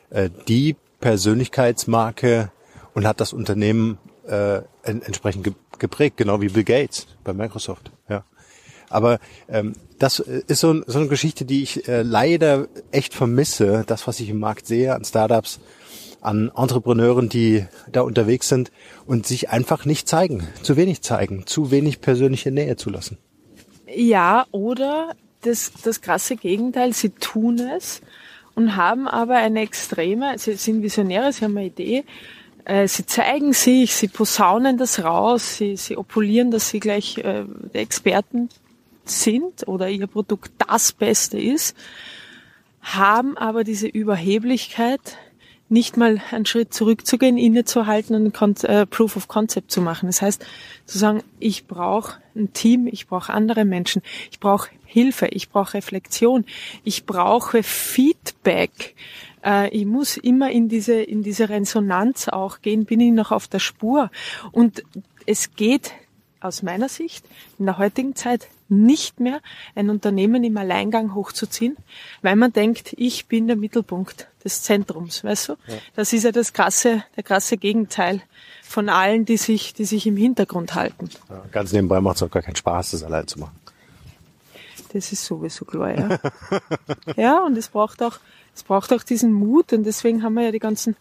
äh, 0.09 0.31
die 0.49 0.75
Persönlichkeitsmarke 1.01 2.51
und 2.95 3.07
hat 3.07 3.21
das 3.21 3.33
Unternehmen 3.33 3.99
äh, 4.27 4.63
en 4.83 5.03
entsprechend 5.03 5.45
ge 5.45 5.53
geprägt, 5.79 6.19
genau 6.19 6.43
wie 6.43 6.51
Bill 6.51 6.65
Gates 6.65 7.07
bei 7.25 7.33
Microsoft. 7.33 7.91
Ja. 8.07 8.25
Aber 8.91 9.19
ähm, 9.49 9.73
das 9.99 10.19
ist 10.19 10.61
so, 10.61 10.83
so 10.87 10.99
eine 10.99 11.09
Geschichte, 11.09 11.47
die 11.47 11.63
ich 11.63 11.89
äh, 11.89 12.03
leider 12.03 12.69
echt 12.91 13.15
vermisse. 13.15 13.85
Das, 13.87 14.07
was 14.07 14.21
ich 14.21 14.29
im 14.29 14.41
Markt 14.41 14.67
sehe 14.67 14.95
an 14.95 15.07
Startups, 15.07 15.59
an 16.21 16.51
Entrepreneuren, 16.55 17.29
die 17.29 17.67
da 17.91 18.03
unterwegs 18.03 18.49
sind 18.49 18.71
und 19.07 19.27
sich 19.27 19.51
einfach 19.51 19.85
nicht 19.85 20.09
zeigen, 20.09 20.47
zu 20.63 20.77
wenig 20.77 21.03
zeigen, 21.03 21.47
zu 21.47 21.71
wenig 21.71 22.01
persönliche 22.01 22.51
Nähe 22.51 22.77
zulassen. 22.77 23.19
Ja, 23.95 24.47
oder 24.51 25.15
das, 25.43 25.73
das 25.83 26.01
krasse 26.01 26.37
Gegenteil, 26.37 26.93
sie 26.93 27.11
tun 27.11 27.59
es 27.59 28.03
und 28.55 28.77
haben 28.77 29.09
aber 29.09 29.37
eine 29.37 29.61
extreme, 29.63 30.39
sie 30.39 30.55
sind 30.55 30.83
Visionäre, 30.83 31.33
sie 31.33 31.45
haben 31.45 31.57
eine 31.57 31.67
Idee, 31.67 32.05
äh, 32.65 32.87
sie 32.87 33.07
zeigen 33.07 33.53
sich, 33.53 33.95
sie 33.95 34.09
posaunen 34.09 34.77
das 34.77 35.03
raus, 35.03 35.57
sie, 35.57 35.77
sie 35.77 35.97
opulieren, 35.97 36.51
dass 36.51 36.69
sie 36.69 36.81
gleich 36.81 37.19
äh, 37.19 37.45
Experten 37.73 38.49
sind 39.05 39.67
oder 39.67 39.89
ihr 39.89 40.07
Produkt 40.07 40.53
das 40.69 40.93
Beste 40.93 41.39
ist, 41.39 41.77
haben 42.83 43.37
aber 43.37 43.65
diese 43.65 43.89
Überheblichkeit, 43.89 45.19
nicht 45.71 45.97
mal 45.97 46.21
einen 46.33 46.47
Schritt 46.47 46.75
zurückzugehen, 46.75 47.39
innezuhalten 47.39 48.15
und 48.15 48.65
äh, 48.65 48.87
Proof 48.87 49.17
of 49.17 49.29
Concept 49.29 49.71
zu 49.71 49.81
machen. 49.81 50.07
Das 50.07 50.21
heißt, 50.21 50.45
zu 50.85 50.99
sagen, 50.99 51.23
ich 51.39 51.67
brauche 51.67 52.21
ein 52.35 52.53
Team, 52.53 52.89
ich 52.89 53.07
brauche 53.07 53.33
andere 53.33 53.65
Menschen, 53.65 54.03
ich 54.31 54.41
brauche 54.41 54.69
Hilfe, 54.85 55.29
ich 55.29 55.49
brauche 55.49 55.75
Reflexion, 55.75 56.45
ich 56.83 57.07
brauche 57.07 57.63
Feedback. 57.63 58.97
Äh, 59.45 59.69
ich 59.71 59.87
muss 59.87 60.17
immer 60.17 60.51
in 60.51 60.69
diese, 60.69 61.01
in 61.01 61.23
diese 61.23 61.49
Resonanz 61.49 62.29
auch 62.29 62.61
gehen, 62.61 62.85
bin 62.85 62.99
ich 62.99 63.13
noch 63.13 63.31
auf 63.31 63.47
der 63.47 63.61
Spur. 63.61 64.11
Und 64.51 64.83
es 65.27 65.55
geht 65.55 65.93
aus 66.41 66.63
meiner 66.63 66.89
Sicht 66.89 67.25
in 67.59 67.67
der 67.67 67.79
heutigen 67.79 68.17
Zeit 68.17 68.49
nicht 68.71 69.21
mehr 69.21 69.41
ein 69.75 69.91
Unternehmen 69.91 70.45
im 70.45 70.57
Alleingang 70.57 71.15
hochzuziehen, 71.15 71.77
weil 72.23 72.37
man 72.37 72.53
denkt, 72.53 72.95
ich 72.97 73.27
bin 73.27 73.47
der 73.47 73.57
Mittelpunkt 73.57 74.29
des 74.45 74.63
Zentrums, 74.63 75.25
weißt 75.25 75.51
du? 75.51 75.53
Ja. 75.67 75.75
Das 75.97 76.13
ist 76.13 76.25
ja 76.25 76.33
das 76.33 76.53
krasse, 76.53 77.05
der 77.17 77.23
krasse 77.23 77.57
Gegenteil 77.57 78.23
von 78.63 78.89
allen, 78.89 79.25
die 79.25 79.37
sich, 79.37 79.75
die 79.75 79.85
sich 79.85 80.07
im 80.07 80.17
Hintergrund 80.17 80.75
halten. 80.75 81.11
Ja, 81.29 81.43
ganz 81.51 81.73
nebenbei 81.73 82.01
macht 82.01 82.17
es 82.17 82.23
auch 82.23 82.31
gar 82.31 82.43
keinen 82.43 82.57
Spaß, 82.57 82.93
das 82.93 83.03
allein 83.03 83.27
zu 83.27 83.41
machen. 83.41 83.59
Das 84.93 85.13
ist 85.13 85.25
sowieso 85.25 85.65
klar, 85.65 85.97
ja. 85.97 86.19
ja, 87.17 87.39
und 87.45 87.57
es 87.57 87.69
braucht 87.69 88.03
auch, 88.03 88.19
es 88.55 88.63
braucht 88.63 88.93
auch 88.93 89.03
diesen 89.03 89.33
Mut 89.33 89.73
und 89.73 89.85
deswegen 89.85 90.23
haben 90.23 90.35
wir 90.35 90.45
ja 90.45 90.53
die 90.53 90.59
ganzen 90.59 90.97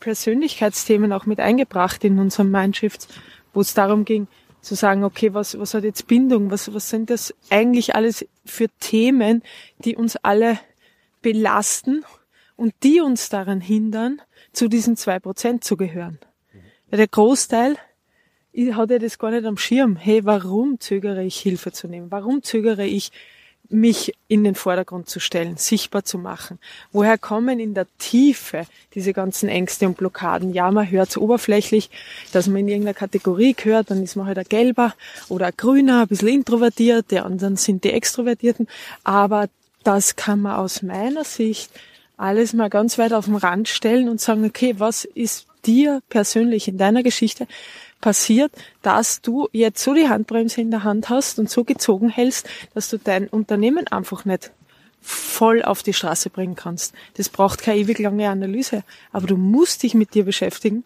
Persönlichkeitsthemen 0.00 1.12
auch 1.12 1.26
mit 1.26 1.40
eingebracht 1.40 2.04
in 2.04 2.18
unserem 2.18 2.50
Mindshift, 2.50 3.08
wo 3.52 3.60
es 3.60 3.74
darum 3.74 4.04
ging, 4.04 4.26
zu 4.64 4.74
sagen, 4.74 5.04
okay, 5.04 5.34
was, 5.34 5.58
was 5.58 5.74
hat 5.74 5.84
jetzt 5.84 6.06
Bindung? 6.06 6.50
Was, 6.50 6.72
was 6.72 6.90
sind 6.90 7.10
das 7.10 7.34
eigentlich 7.50 7.94
alles 7.94 8.26
für 8.44 8.68
Themen, 8.80 9.42
die 9.78 9.96
uns 9.96 10.16
alle 10.16 10.58
belasten 11.22 12.04
und 12.56 12.74
die 12.82 13.00
uns 13.00 13.28
daran 13.28 13.60
hindern, 13.60 14.20
zu 14.52 14.68
diesen 14.68 14.96
zwei 14.96 15.18
Prozent 15.18 15.64
zu 15.64 15.76
gehören? 15.76 16.18
Weil 16.90 16.98
der 16.98 17.08
Großteil 17.08 17.76
hat 18.72 18.90
ja 18.90 18.98
das 18.98 19.18
gar 19.18 19.30
nicht 19.30 19.44
am 19.44 19.56
Schirm. 19.56 19.96
Hey, 19.96 20.24
warum 20.24 20.78
zögere 20.78 21.24
ich 21.24 21.36
Hilfe 21.38 21.72
zu 21.72 21.88
nehmen? 21.88 22.10
Warum 22.10 22.42
zögere 22.42 22.86
ich 22.86 23.10
mich 23.68 24.14
in 24.28 24.44
den 24.44 24.54
Vordergrund 24.54 25.08
zu 25.08 25.20
stellen, 25.20 25.56
sichtbar 25.56 26.04
zu 26.04 26.18
machen. 26.18 26.58
Woher 26.92 27.18
kommen 27.18 27.58
in 27.58 27.74
der 27.74 27.86
Tiefe 27.98 28.66
diese 28.94 29.12
ganzen 29.12 29.48
Ängste 29.48 29.86
und 29.86 29.96
Blockaden? 29.96 30.52
Ja, 30.52 30.70
man 30.70 30.90
hört 30.90 31.10
es 31.10 31.16
oberflächlich, 31.16 31.90
dass 32.32 32.46
man 32.46 32.58
in 32.58 32.68
irgendeiner 32.68 32.94
Kategorie 32.94 33.54
gehört, 33.54 33.90
dann 33.90 34.02
ist 34.02 34.16
man 34.16 34.26
halt 34.26 34.38
ein 34.38 34.44
Gelber 34.48 34.94
oder 35.28 35.46
ein 35.46 35.54
Grüner, 35.56 36.02
ein 36.02 36.08
bisschen 36.08 36.28
introvertiert, 36.28 37.10
die 37.10 37.18
anderen 37.18 37.56
sind 37.56 37.84
die 37.84 37.92
Extrovertierten. 37.92 38.68
Aber 39.02 39.48
das 39.82 40.16
kann 40.16 40.42
man 40.42 40.56
aus 40.56 40.82
meiner 40.82 41.24
Sicht 41.24 41.70
alles 42.16 42.52
mal 42.52 42.70
ganz 42.70 42.98
weit 42.98 43.12
auf 43.12 43.24
den 43.24 43.36
Rand 43.36 43.68
stellen 43.68 44.08
und 44.08 44.20
sagen, 44.20 44.44
okay, 44.44 44.74
was 44.78 45.04
ist 45.04 45.46
dir 45.66 46.02
persönlich 46.08 46.68
in 46.68 46.78
deiner 46.78 47.02
Geschichte 47.02 47.46
passiert, 48.04 48.52
dass 48.82 49.22
du 49.22 49.48
jetzt 49.52 49.82
so 49.82 49.94
die 49.94 50.10
Handbremse 50.10 50.60
in 50.60 50.70
der 50.70 50.84
Hand 50.84 51.08
hast 51.08 51.38
und 51.38 51.48
so 51.48 51.64
gezogen 51.64 52.10
hältst, 52.10 52.46
dass 52.74 52.90
du 52.90 52.98
dein 52.98 53.28
Unternehmen 53.28 53.88
einfach 53.88 54.26
nicht 54.26 54.50
voll 55.00 55.62
auf 55.62 55.82
die 55.82 55.94
Straße 55.94 56.28
bringen 56.28 56.54
kannst. 56.54 56.92
Das 57.16 57.30
braucht 57.30 57.62
keine 57.62 57.78
ewig 57.78 57.98
lange 57.98 58.28
Analyse, 58.28 58.84
aber 59.10 59.26
du 59.26 59.38
musst 59.38 59.82
dich 59.82 59.94
mit 59.94 60.12
dir 60.12 60.26
beschäftigen, 60.26 60.84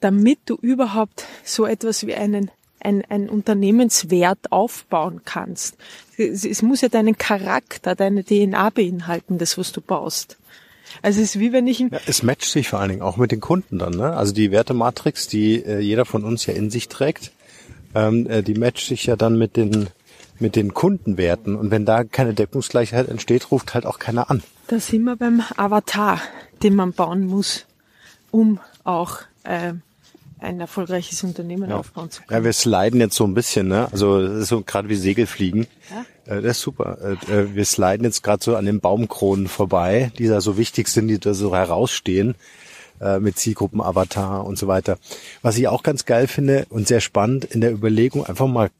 damit 0.00 0.38
du 0.44 0.56
überhaupt 0.56 1.24
so 1.42 1.64
etwas 1.64 2.06
wie 2.06 2.14
einen 2.14 2.50
ein, 2.80 3.02
ein 3.08 3.30
Unternehmenswert 3.30 4.52
aufbauen 4.52 5.22
kannst. 5.24 5.78
Es, 6.18 6.44
es 6.44 6.60
muss 6.60 6.82
ja 6.82 6.90
deinen 6.90 7.16
Charakter, 7.16 7.94
deine 7.94 8.24
DNA 8.24 8.68
beinhalten, 8.68 9.38
das, 9.38 9.56
was 9.56 9.72
du 9.72 9.80
baust. 9.80 10.36
Also 11.02 11.20
es 11.20 11.34
ist 11.34 11.40
wie 11.40 11.52
wenn 11.52 11.66
ich 11.66 11.80
ja, 11.80 11.88
es 12.06 12.22
matcht 12.22 12.50
sich 12.50 12.68
vor 12.68 12.80
allen 12.80 12.90
Dingen 12.90 13.02
auch 13.02 13.16
mit 13.16 13.32
den 13.32 13.40
Kunden 13.40 13.78
dann, 13.78 13.94
ne? 13.94 14.16
Also 14.16 14.32
die 14.32 14.50
Wertematrix, 14.50 15.28
die 15.28 15.62
äh, 15.64 15.78
jeder 15.80 16.04
von 16.04 16.24
uns 16.24 16.46
ja 16.46 16.54
in 16.54 16.70
sich 16.70 16.88
trägt, 16.88 17.32
ähm, 17.94 18.28
äh, 18.28 18.42
die 18.42 18.54
matcht 18.54 18.86
sich 18.86 19.06
ja 19.06 19.16
dann 19.16 19.38
mit 19.38 19.56
den 19.56 19.88
mit 20.38 20.54
den 20.54 20.74
Kundenwerten 20.74 21.56
und 21.56 21.70
wenn 21.70 21.86
da 21.86 22.04
keine 22.04 22.34
Deckungsgleichheit 22.34 23.08
entsteht, 23.08 23.50
ruft 23.50 23.74
halt 23.74 23.86
auch 23.86 23.98
keiner 23.98 24.30
an. 24.30 24.42
Da 24.66 24.78
sind 24.78 25.04
wir 25.04 25.16
beim 25.16 25.42
Avatar, 25.56 26.20
den 26.62 26.74
man 26.74 26.92
bauen 26.92 27.26
muss, 27.26 27.64
um 28.30 28.60
auch 28.84 29.20
äh, 29.44 29.72
ein 30.38 30.60
erfolgreiches 30.60 31.22
Unternehmen 31.24 31.70
ja. 31.70 31.76
aufbauen 31.76 32.10
zu 32.10 32.22
können. 32.22 32.40
Ja, 32.40 32.44
wir 32.44 32.52
sliden 32.52 33.00
jetzt 33.00 33.16
so 33.16 33.24
ein 33.24 33.34
bisschen, 33.34 33.68
ne? 33.68 33.88
Also 33.90 34.20
ist 34.20 34.48
so 34.48 34.62
gerade 34.62 34.88
wie 34.88 34.96
Segelfliegen. 34.96 35.66
Ja? 35.90 36.04
Äh, 36.26 36.42
das 36.42 36.58
ist 36.58 36.62
super. 36.62 36.98
Äh, 37.00 37.32
äh, 37.32 37.54
wir 37.54 37.64
sliden 37.64 38.04
jetzt 38.04 38.22
gerade 38.22 38.42
so 38.42 38.56
an 38.56 38.66
den 38.66 38.80
Baumkronen 38.80 39.48
vorbei, 39.48 40.12
die 40.18 40.28
da 40.28 40.40
so 40.40 40.56
wichtig 40.56 40.88
sind, 40.88 41.08
die 41.08 41.18
da 41.18 41.34
so 41.34 41.54
herausstehen 41.54 42.34
mit 43.20 43.38
Zielgruppen, 43.38 43.82
Avatar 43.82 44.46
und 44.46 44.56
so 44.56 44.68
weiter. 44.68 44.96
Was 45.42 45.58
ich 45.58 45.68
auch 45.68 45.82
ganz 45.82 46.06
geil 46.06 46.26
finde 46.28 46.64
und 46.70 46.88
sehr 46.88 47.02
spannend 47.02 47.44
in 47.44 47.60
der 47.60 47.70
Überlegung, 47.70 48.24
einfach 48.24 48.46
mal 48.46 48.70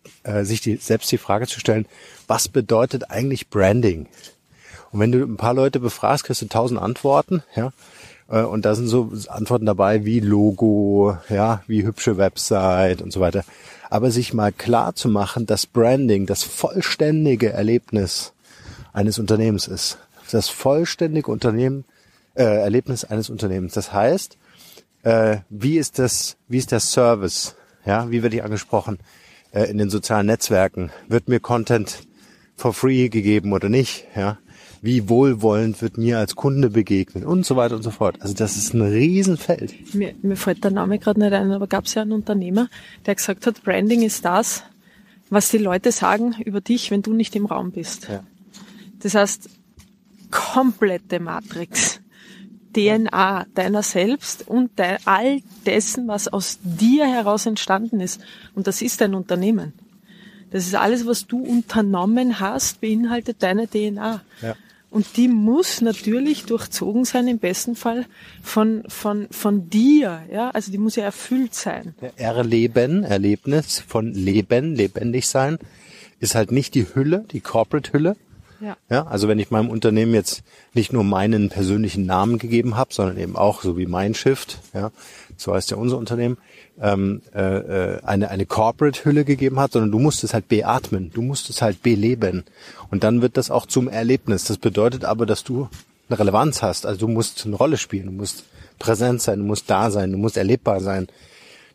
sich 0.41 0.62
die, 0.62 0.76
selbst 0.76 1.12
die 1.12 1.19
Frage 1.19 1.47
zu 1.47 1.61
stellen, 1.61 1.85
was 2.26 2.49
bedeutet 2.49 3.11
eigentlich 3.11 3.50
Branding? 3.50 4.07
Und 4.91 5.00
wenn 5.00 5.12
du 5.12 5.23
ein 5.23 5.37
paar 5.37 5.53
Leute 5.53 5.81
befragst, 5.81 6.25
kriegst 6.25 6.41
du 6.41 6.47
tausend 6.47 6.81
Antworten, 6.81 7.43
ja. 7.57 7.75
Und 8.29 8.65
da 8.65 8.75
sind 8.75 8.88
so 8.88 9.12
Antworten 9.29 9.67
dabei 9.67 10.07
wie 10.07 10.21
Logo, 10.21 11.19
ja, 11.29 11.62
wie 11.67 11.85
hübsche 11.85 12.17
Website 12.17 13.03
und 13.03 13.12
so 13.12 13.21
weiter. 13.21 13.45
Aber 13.90 14.11
sich 14.11 14.35
mal 14.35 14.52
klar 14.52 14.95
zu 14.95 15.09
machen, 15.09 15.47
dass 15.47 15.66
Branding 15.66 16.26
das 16.26 16.43
vollständige 16.43 17.52
Erlebnis 17.52 18.33
eines 18.93 19.19
Unternehmens 19.19 19.69
ist. 19.69 19.99
Das 20.31 20.49
vollständige 20.49 21.31
Unternehmen, 21.31 21.85
äh, 22.35 22.43
Erlebnis 22.43 23.05
eines 23.05 23.31
Unternehmens. 23.31 23.75
Das 23.75 23.93
heißt, 23.93 24.37
äh, 25.02 25.38
wie 25.50 25.78
ist 25.78 25.99
das, 25.99 26.37
wie 26.49 26.59
ist 26.59 26.73
der 26.73 26.81
Service? 26.81 27.55
Ja, 27.85 28.11
wie 28.11 28.23
werde 28.23 28.37
ich 28.37 28.43
angesprochen 28.43 28.99
äh, 29.52 29.71
in 29.71 29.78
den 29.78 29.90
sozialen 29.90 30.26
Netzwerken? 30.26 30.90
Wird 31.09 31.28
mir 31.28 31.38
Content 31.38 32.07
for 32.57 32.73
free 32.73 33.09
gegeben 33.09 33.52
oder 33.52 33.69
nicht? 33.69 34.07
Ja, 34.16 34.38
wie 34.83 35.09
wohlwollend 35.09 35.80
wird 35.83 35.99
mir 35.99 36.18
als 36.18 36.37
Kunde 36.37 36.71
begegnet 36.71 37.25
und 37.25 37.45
so 37.45 37.56
weiter 37.56 37.76
und 37.76 37.83
so 37.83 37.90
fort. 37.90 38.21
Also 38.21 38.35
das 38.35 38.56
ist 38.56 38.75
ein 38.75 38.83
Riesenfeld. 38.83 39.95
Mir, 39.95 40.14
mir 40.23 40.37
fällt 40.37 40.64
der 40.64 40.71
Name 40.71 40.99
gerade 40.99 41.21
nicht 41.21 41.33
ein, 41.33 41.52
aber 41.52 41.66
gab 41.66 41.85
es 41.85 41.95
ja 41.95 42.02
einen 42.02 42.12
Unternehmer, 42.12 42.68
der 43.06 43.14
gesagt 43.14 43.47
hat, 43.47 43.62
Branding 43.64 44.02
ist 44.02 44.25
das, 44.25 44.62
was 45.30 45.50
die 45.50 45.59
Leute 45.59 45.92
sagen 45.92 46.35
über 46.45 46.61
dich, 46.61 46.90
wenn 46.90 47.02
du 47.02 47.12
nicht 47.12 47.35
im 47.37 47.47
Raum 47.47 47.73
bist. 47.73 48.09
Ja. 48.09 48.23
Das 49.00 49.14
heißt, 49.14 49.49
komplette 50.30 51.21
Matrix. 51.21 52.00
DNA 52.75 53.47
deiner 53.54 53.83
selbst 53.83 54.47
und 54.47 54.78
de 54.78 54.99
all 55.06 55.40
dessen, 55.64 56.09
was 56.09 56.28
aus 56.28 56.59
dir 56.62 57.06
heraus 57.06 57.47
entstanden 57.47 58.00
ist. 58.00 58.21
Und 58.54 58.66
das 58.66 58.83
ist 58.83 59.00
dein 59.00 59.14
Unternehmen. 59.14 59.73
Das 60.50 60.66
ist 60.66 60.75
alles, 60.75 61.06
was 61.06 61.26
du 61.26 61.38
unternommen 61.38 62.38
hast, 62.38 62.80
beinhaltet 62.80 63.42
deine 63.42 63.66
DNA. 63.66 64.21
Ja. 64.42 64.54
Und 64.90 65.16
die 65.16 65.28
muss 65.28 65.81
natürlich 65.81 66.45
durchzogen 66.45 67.05
sein, 67.05 67.28
im 67.28 67.38
besten 67.38 67.76
Fall 67.76 68.07
von, 68.43 68.85
von, 68.88 69.26
von 69.31 69.69
dir, 69.69 70.23
ja. 70.33 70.50
Also 70.50 70.71
die 70.71 70.78
muss 70.78 70.97
ja 70.97 71.05
erfüllt 71.05 71.55
sein. 71.55 71.95
Erleben, 72.16 73.02
Erlebnis 73.02 73.83
von 73.87 74.12
Leben, 74.12 74.75
lebendig 74.75 75.26
sein, 75.26 75.59
ist 76.21 76.35
halt 76.35 76.52
nicht 76.52 76.75
die 76.75 76.87
Hülle, 76.95 77.25
die 77.31 77.40
Corporate-Hülle. 77.40 78.16
Ja. 78.61 78.76
ja. 78.88 79.07
Also 79.07 79.28
wenn 79.28 79.38
ich 79.38 79.50
meinem 79.50 79.71
Unternehmen 79.71 80.14
jetzt 80.14 80.43
nicht 80.73 80.93
nur 80.93 81.05
meinen 81.05 81.50
persönlichen 81.50 82.07
Namen 82.07 82.38
gegeben 82.38 82.76
habe, 82.76 82.95
sondern 82.95 83.19
eben 83.19 83.37
auch 83.37 83.62
so 83.62 83.76
wie 83.76 83.87
Mindshift, 83.87 84.61
ja, 84.73 84.93
so 85.37 85.55
heißt 85.55 85.71
ja 85.71 85.76
unser 85.76 85.99
Unternehmen, 85.99 86.38
ähm, 86.80 87.23
äh, 87.35 87.40
äh, 87.40 88.02
eine, 88.02 88.30
eine 88.30 88.47
Corporate-Hülle 88.47 89.25
gegeben 89.25 89.59
hat, 89.59 89.73
sondern 89.73 89.90
du 89.90 89.99
musst 89.99 90.25
es 90.25 90.35
halt 90.35 90.49
beatmen, 90.49 91.11
du 91.12 91.23
musst 91.23 91.50
es 91.50 91.62
halt 91.62 91.83
beleben. 91.83 92.45
Und 92.90 93.04
dann 93.04 93.23
wird 93.23 93.37
das 93.37 93.50
auch 93.50 93.66
zum 93.66 93.88
Erlebnis. 93.88 94.45
Das 94.45 94.59
bedeutet 94.59 95.04
aber, 95.04 95.26
dass 95.26 95.45
du 95.45 95.68
eine 96.09 96.18
Relevanz 96.18 96.62
hast. 96.62 96.87
Also 96.87 97.06
du 97.06 97.09
musst 97.09 97.47
eine 97.47 97.56
Rolle 97.56 97.78
spielen, 97.78 98.06
du 98.06 98.12
musst 98.12 98.45
präsent 98.78 99.23
sein, 99.23 99.40
du 99.40 99.45
musst 99.45 99.71
da 99.71 99.90
sein, 99.90 100.12
du 100.12 100.18
musst 100.18 100.37
erlebbar 100.37 100.80
sein. 100.80 101.09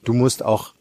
Du 0.03 0.13
musst 0.13 0.43
auch 0.43 0.73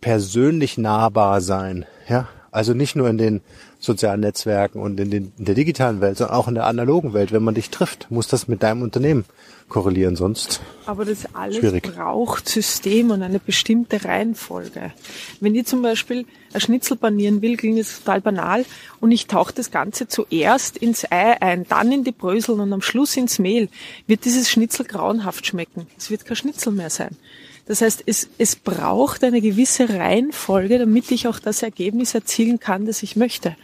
persönlich 0.00 0.78
nahbar 0.78 1.40
sein. 1.40 1.86
Ja, 2.08 2.28
also 2.50 2.74
nicht 2.74 2.96
nur 2.96 3.08
in 3.08 3.18
den 3.18 3.40
sozialen 3.84 4.20
Netzwerken 4.20 4.80
und 4.80 4.98
in, 4.98 5.10
den, 5.10 5.32
in 5.38 5.44
der 5.44 5.54
digitalen 5.54 6.00
Welt, 6.00 6.18
sondern 6.18 6.36
auch 6.36 6.48
in 6.48 6.54
der 6.54 6.66
analogen 6.66 7.12
Welt. 7.12 7.32
Wenn 7.32 7.44
man 7.44 7.54
dich 7.54 7.70
trifft, 7.70 8.10
muss 8.10 8.26
das 8.26 8.48
mit 8.48 8.62
deinem 8.62 8.82
Unternehmen 8.82 9.24
korrelieren, 9.68 10.16
sonst. 10.16 10.60
Aber 10.86 11.04
das 11.04 11.26
alles 11.34 11.56
schwierig. 11.56 11.82
braucht 11.82 12.48
System 12.48 13.10
und 13.10 13.22
eine 13.22 13.38
bestimmte 13.38 14.04
Reihenfolge. 14.04 14.92
Wenn 15.40 15.54
ich 15.54 15.66
zum 15.66 15.82
Beispiel 15.82 16.26
ein 16.52 16.60
Schnitzel 16.60 16.96
panieren 16.96 17.42
will, 17.42 17.56
klingt 17.56 17.78
das 17.78 18.00
total 18.00 18.20
banal 18.20 18.64
und 19.00 19.12
ich 19.12 19.26
tauche 19.26 19.52
das 19.54 19.70
Ganze 19.70 20.06
zuerst 20.08 20.76
ins 20.76 21.04
Ei 21.10 21.40
ein, 21.40 21.66
dann 21.68 21.92
in 21.92 22.04
die 22.04 22.12
Brösel 22.12 22.60
und 22.60 22.72
am 22.72 22.82
Schluss 22.82 23.16
ins 23.16 23.38
Mehl, 23.38 23.68
wird 24.06 24.24
dieses 24.24 24.50
Schnitzel 24.50 24.84
grauenhaft 24.84 25.46
schmecken. 25.46 25.86
Es 25.96 26.10
wird 26.10 26.24
kein 26.24 26.36
Schnitzel 26.36 26.72
mehr 26.72 26.90
sein. 26.90 27.16
Das 27.66 27.80
heißt, 27.80 28.02
es, 28.06 28.28
es 28.38 28.56
braucht 28.56 29.24
eine 29.24 29.40
gewisse 29.40 29.88
Reihenfolge, 29.88 30.78
damit 30.78 31.10
ich 31.10 31.26
auch 31.28 31.38
das 31.38 31.62
Ergebnis 31.62 32.14
erzielen 32.14 32.60
kann, 32.60 32.84
das 32.84 33.02
ich 33.02 33.16
möchte. 33.16 33.56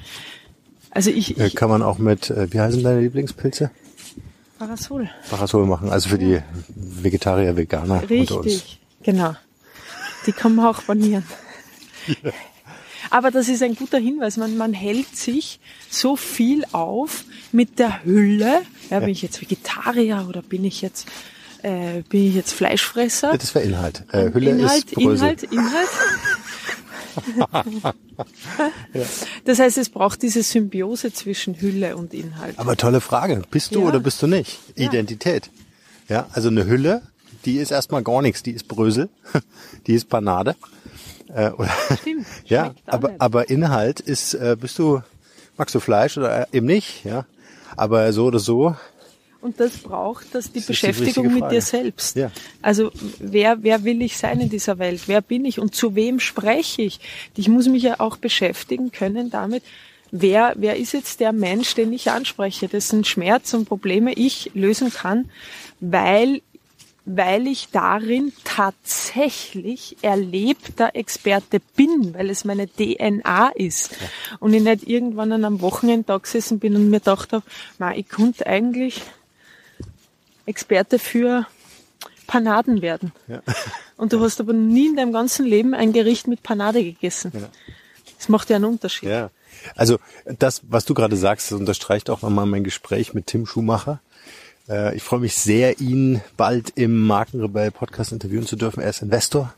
Also 0.90 1.10
ich, 1.10 1.38
ich 1.38 1.54
kann 1.54 1.68
man 1.68 1.82
auch 1.82 1.98
mit, 1.98 2.30
äh, 2.30 2.52
wie 2.52 2.60
heißen 2.60 2.82
deine 2.82 3.00
Lieblingspilze? 3.00 3.70
Parasol. 4.58 5.08
Parasol 5.28 5.66
machen, 5.66 5.90
also 5.90 6.08
für 6.10 6.18
die 6.18 6.40
Vegetarier, 6.68 7.56
Veganer 7.56 8.02
Richtig, 8.02 8.30
unter 8.30 8.40
uns. 8.40 8.64
genau. 9.02 9.34
Die 10.26 10.32
kann 10.32 10.54
man 10.54 10.66
auch 10.66 10.84
panieren. 10.84 11.24
Ja. 12.22 12.32
Aber 13.10 13.30
das 13.30 13.48
ist 13.48 13.62
ein 13.62 13.74
guter 13.74 13.98
Hinweis. 13.98 14.36
Man, 14.36 14.56
man 14.56 14.72
hält 14.72 15.16
sich 15.16 15.58
so 15.88 16.16
viel 16.16 16.64
auf 16.72 17.24
mit 17.52 17.78
der 17.78 18.04
Hülle. 18.04 18.62
Ja, 18.90 19.00
bin 19.00 19.08
ich 19.08 19.22
jetzt 19.22 19.40
Vegetarier 19.40 20.26
oder 20.28 20.42
bin 20.42 20.64
ich 20.64 20.82
jetzt 20.82 21.06
äh, 21.62 22.02
bin 22.08 22.28
ich 22.28 22.34
jetzt 22.34 22.52
Fleischfresser? 22.52 23.36
Das 23.36 23.54
wäre 23.54 23.64
Inhalt. 23.64 24.04
Äh, 24.12 24.32
Hülle 24.32 24.50
Inhalt, 24.50 24.84
ist 24.84 24.94
Brösel. 24.94 25.28
Inhalt, 25.28 25.42
Inhalt. 25.44 25.88
ja. 28.94 29.02
Das 29.44 29.58
heißt, 29.58 29.78
es 29.78 29.88
braucht 29.88 30.22
diese 30.22 30.42
Symbiose 30.42 31.12
zwischen 31.12 31.60
Hülle 31.60 31.96
und 31.96 32.14
Inhalt. 32.14 32.58
Aber 32.58 32.76
tolle 32.76 33.00
Frage. 33.00 33.42
Bist 33.50 33.74
du 33.74 33.80
ja. 33.80 33.86
oder 33.86 34.00
bist 34.00 34.22
du 34.22 34.26
nicht? 34.26 34.58
Identität. 34.76 35.50
Ja, 36.08 36.26
also 36.32 36.48
eine 36.48 36.66
Hülle, 36.66 37.02
die 37.44 37.58
ist 37.58 37.70
erstmal 37.70 38.02
gar 38.02 38.22
nichts, 38.22 38.42
die 38.42 38.52
ist 38.52 38.68
Brösel, 38.68 39.08
die 39.86 39.94
ist 39.94 40.08
Panade. 40.08 40.56
Äh, 41.34 41.50
oder, 41.50 41.70
Stimmt. 42.00 42.26
ja, 42.46 42.74
aber, 42.86 43.14
aber 43.18 43.48
Inhalt 43.50 44.00
ist, 44.00 44.34
äh, 44.34 44.56
bist 44.60 44.78
du, 44.78 45.02
magst 45.56 45.74
du 45.74 45.80
Fleisch 45.80 46.18
oder 46.18 46.52
eben 46.52 46.66
nicht, 46.66 47.04
ja. 47.04 47.26
Aber 47.76 48.12
so 48.12 48.26
oder 48.26 48.40
so. 48.40 48.74
Und 49.42 49.58
das 49.58 49.78
braucht 49.78 50.34
das 50.34 50.52
die 50.52 50.58
Das 50.58 50.66
die 50.66 50.72
Beschäftigung 50.72 51.26
richtige 51.26 51.44
mit 51.44 51.52
dir 51.52 51.62
selbst. 51.62 52.16
Ja. 52.16 52.30
Also 52.60 52.90
wer, 53.18 53.62
wer 53.62 53.84
will 53.84 54.02
ich 54.02 54.18
sein 54.18 54.40
in 54.40 54.50
dieser 54.50 54.78
Welt? 54.78 55.02
Wer 55.06 55.22
bin 55.22 55.44
ich 55.44 55.58
und 55.58 55.74
zu 55.74 55.94
wem 55.94 56.20
spreche 56.20 56.82
ich? 56.82 57.00
Ich 57.36 57.48
muss 57.48 57.68
mich 57.68 57.82
ja 57.82 58.00
auch 58.00 58.16
beschäftigen 58.16 58.92
können 58.92 59.30
damit, 59.30 59.62
wer, 60.10 60.54
wer 60.56 60.76
ist 60.76 60.92
jetzt 60.92 61.20
der 61.20 61.32
Mensch, 61.32 61.74
den 61.74 61.92
ich 61.92 62.10
anspreche, 62.10 62.68
dessen 62.68 63.04
Schmerz 63.04 63.54
und 63.54 63.66
Probleme 63.66 64.12
ich 64.12 64.50
lösen 64.54 64.92
kann, 64.92 65.30
weil 65.80 66.42
weil 67.06 67.46
ich 67.46 67.70
darin 67.72 68.32
tatsächlich 68.44 69.96
erlebter 70.02 70.94
Experte 70.94 71.60
bin, 71.74 72.14
weil 72.14 72.30
es 72.30 72.44
meine 72.44 72.68
DNA 72.68 73.48
ist. 73.54 73.96
Und 74.38 74.52
ich 74.52 74.62
nicht 74.62 74.86
irgendwann 74.86 75.32
an 75.32 75.44
einem 75.44 75.60
Wochenende 75.60 76.04
da 76.06 76.18
gesessen 76.18 76.58
bin 76.58 76.76
und 76.76 76.90
mir 76.90 77.00
gedacht 77.00 77.32
habe, 77.32 77.44
"Ma, 77.78 77.92
ich 77.94 78.08
konnte 78.08 78.46
eigentlich 78.46 79.02
Experte 80.50 80.98
für 80.98 81.46
Panaden 82.26 82.82
werden. 82.82 83.12
Ja. 83.28 83.42
Und 83.96 84.12
du 84.12 84.20
hast 84.20 84.40
aber 84.40 84.52
nie 84.52 84.88
in 84.88 84.96
deinem 84.96 85.12
ganzen 85.12 85.46
Leben 85.46 85.74
ein 85.74 85.92
Gericht 85.92 86.26
mit 86.28 86.42
Panade 86.42 86.82
gegessen. 86.84 87.32
Das 88.18 88.28
macht 88.28 88.50
ja 88.50 88.56
einen 88.56 88.66
Unterschied. 88.66 89.08
Ja. 89.08 89.30
Also 89.74 89.98
das, 90.24 90.62
was 90.68 90.84
du 90.84 90.94
gerade 90.94 91.16
sagst, 91.16 91.50
das 91.50 91.58
unterstreicht 91.58 92.08
auch 92.10 92.22
nochmal 92.22 92.46
mein 92.46 92.64
Gespräch 92.64 93.14
mit 93.14 93.26
Tim 93.26 93.46
Schumacher. 93.46 94.00
Äh, 94.68 94.96
Ich 94.96 95.02
freue 95.02 95.20
mich 95.20 95.34
sehr, 95.34 95.80
ihn 95.80 96.20
bald 96.36 96.70
im 96.76 97.06
Markenrebell 97.06 97.70
Podcast 97.70 98.12
interviewen 98.12 98.46
zu 98.46 98.56
dürfen. 98.56 98.80
Er 98.80 98.90
ist 98.90 99.02
Investor. 99.02 99.54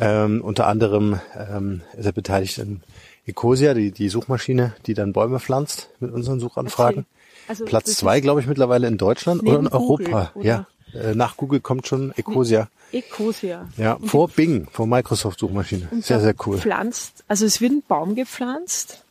Ähm, 0.00 0.42
unter 0.42 0.66
anderem 0.66 1.20
ähm, 1.36 1.82
ist 1.96 2.06
er 2.06 2.12
beteiligt 2.12 2.58
an 2.60 2.82
Ecosia, 3.26 3.74
die, 3.74 3.90
die 3.90 4.08
Suchmaschine, 4.08 4.74
die 4.86 4.94
dann 4.94 5.12
Bäume 5.12 5.38
pflanzt 5.38 5.90
mit 6.00 6.12
unseren 6.12 6.40
Suchanfragen. 6.40 7.04
Erzähl. 7.04 7.17
Also, 7.48 7.64
Platz 7.64 7.96
zwei, 7.96 8.18
ist 8.18 8.22
glaube 8.22 8.40
ich, 8.40 8.46
mittlerweile 8.46 8.86
in 8.86 8.98
Deutschland 8.98 9.42
oder 9.42 9.58
in 9.58 9.68
Europa. 9.68 10.30
Google, 10.34 10.46
ja. 10.46 10.66
Äh, 10.94 11.14
Nach 11.14 11.36
Google 11.36 11.60
kommt 11.60 11.86
schon 11.86 12.12
Ecosia. 12.16 12.68
Ecosia. 12.92 13.68
Ja, 13.76 13.98
vor 14.04 14.28
Bing, 14.28 14.66
vor 14.70 14.86
Microsoft 14.86 15.38
Suchmaschine. 15.38 15.88
und 15.90 16.04
Sehr, 16.04 16.20
sehr 16.20 16.34
cool. 16.46 16.58
Pflanzt, 16.58 17.24
also 17.28 17.44
es 17.44 17.60
wird 17.60 17.72
ein 17.72 17.82
Baum 17.86 18.14
gepflanzt. 18.14 19.02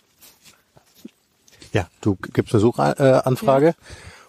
Ja, 1.73 1.87
du 2.01 2.15
gibst 2.33 2.53
eine 2.53 2.61
Suchanfrage 2.61 3.75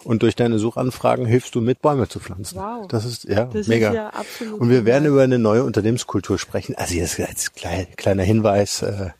und 0.04 0.22
durch 0.22 0.36
deine 0.36 0.58
Suchanfragen 0.58 1.24
hilfst 1.24 1.54
du 1.54 1.60
mit, 1.60 1.80
Bäume 1.80 2.08
zu 2.08 2.20
pflanzen. 2.20 2.58
Wow. 2.58 2.88
Das 2.88 3.04
ist 3.04 3.24
ja 3.24 3.44
Das 3.44 3.54
ist 3.62 3.68
mega. 3.68 3.92
ja 3.92 4.08
absolut 4.10 4.60
und 4.60 4.68
wir 4.68 4.84
werden 4.84 5.06
über 5.06 5.22
eine 5.22 5.38
neue 5.38 5.64
Unternehmenskultur 5.64 6.38
sprechen. 6.38 6.74
Also 6.76 6.94
jetzt 6.94 7.18
als 7.20 7.52
klein, 7.54 7.86
kleiner 7.96 8.24
Hinweis 8.24 8.82
äh, 8.82 9.10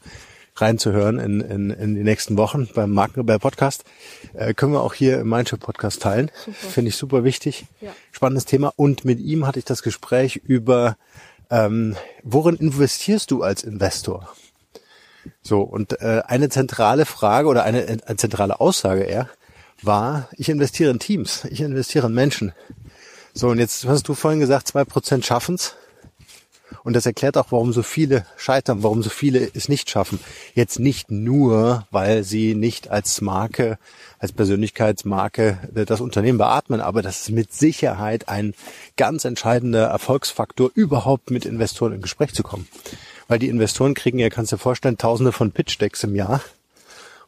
reinzuhören 0.61 1.19
in, 1.19 1.41
in, 1.41 1.71
in 1.71 1.95
die 1.95 2.03
nächsten 2.03 2.37
Wochen 2.37 2.69
beim 2.75 2.93
Markenrebell 2.93 3.39
Podcast. 3.39 3.85
Äh, 4.35 4.55
können 4.55 4.73
wir 4.73 4.83
auch 4.83 4.95
hier 4.95 5.21
im 5.21 5.29
Mindshift 5.29 5.63
Podcast 5.63 6.03
teilen. 6.03 6.31
Finde 6.53 6.89
ich 6.89 6.97
super 6.97 7.25
wichtig. 7.25 7.67
Ja. 7.81 7.93
Spannendes 8.13 8.45
Thema. 8.45 8.73
Und 8.77 9.05
mit 9.05 9.21
ihm 9.21 9.47
hatte 9.47 9.59
ich 9.59 9.65
das 9.65 9.83
Gespräch 9.83 10.37
über 10.37 10.97
ähm, 11.51 11.97
worin 12.23 12.57
investierst 12.57 13.31
du 13.31 13.43
als 13.43 13.63
Investor? 13.63 14.29
So, 15.43 15.63
und 15.63 16.01
äh, 16.01 16.23
eine 16.27 16.49
zentrale 16.49 17.07
Frage 17.07 17.49
oder 17.49 17.65
eine, 17.65 17.87
eine 17.87 18.17
zentrale 18.17 18.61
Aussage 18.61 19.03
eher 19.03 19.29
war, 19.83 20.29
ich 20.37 20.49
investiere 20.49 20.91
in 20.91 20.99
Teams, 20.99 21.45
ich 21.51 21.61
investiere 21.61 22.07
in 22.07 22.15
Menschen. 22.15 22.53
So, 23.35 23.49
und 23.49 23.59
jetzt 23.59 23.87
hast 23.87 24.09
du 24.09 24.15
vorhin 24.15 24.41
gesagt, 24.41 24.69
zwei 24.69 24.85
Prozent 24.85 25.25
schaffen's. 25.25 25.75
Und 26.89 26.95
das 26.95 27.05
erklärt 27.05 27.37
auch, 27.37 27.49
warum 27.51 27.75
so 27.75 27.83
viele 27.83 28.25
scheitern, 28.39 28.83
warum 28.83 29.03
so 29.03 29.11
viele 29.11 29.47
es 29.53 29.69
nicht 29.69 29.91
schaffen. 29.91 30.21
Jetzt 30.55 30.79
nicht 30.79 31.11
nur, 31.11 31.87
weil 31.91 32.25
sie 32.25 32.55
nicht 32.55 32.89
als 32.89 33.21
Marke, 33.21 33.77
als 34.19 34.33
Persönlichkeitsmarke 34.33 35.59
das 35.75 36.01
Unternehmen 36.01 36.39
beatmen, 36.39 36.81
aber 36.81 37.03
das 37.03 37.21
ist 37.21 37.31
mit 37.31 37.53
Sicherheit 37.53 38.31
ein 38.31 38.55
ganz 38.97 39.27
entscheidender 39.27 39.89
Erfolgsfaktor, 39.89 40.71
überhaupt 40.75 41.31
mit 41.31 41.45
Investoren 41.45 41.93
in 41.93 42.01
Gespräch 42.01 42.33
zu 42.33 42.43
kommen. 42.43 42.67
Weil 43.27 43.39
die 43.39 43.51
Investoren 43.51 43.93
kriegen 43.93 44.19
ja, 44.19 44.31
kannst 44.31 44.53
du 44.53 44.57
dir 44.57 44.63
vorstellen, 44.63 44.97
tausende 44.97 45.33
von 45.33 45.53
Pitch-Decks 45.53 46.05
im 46.05 46.15
Jahr. 46.15 46.41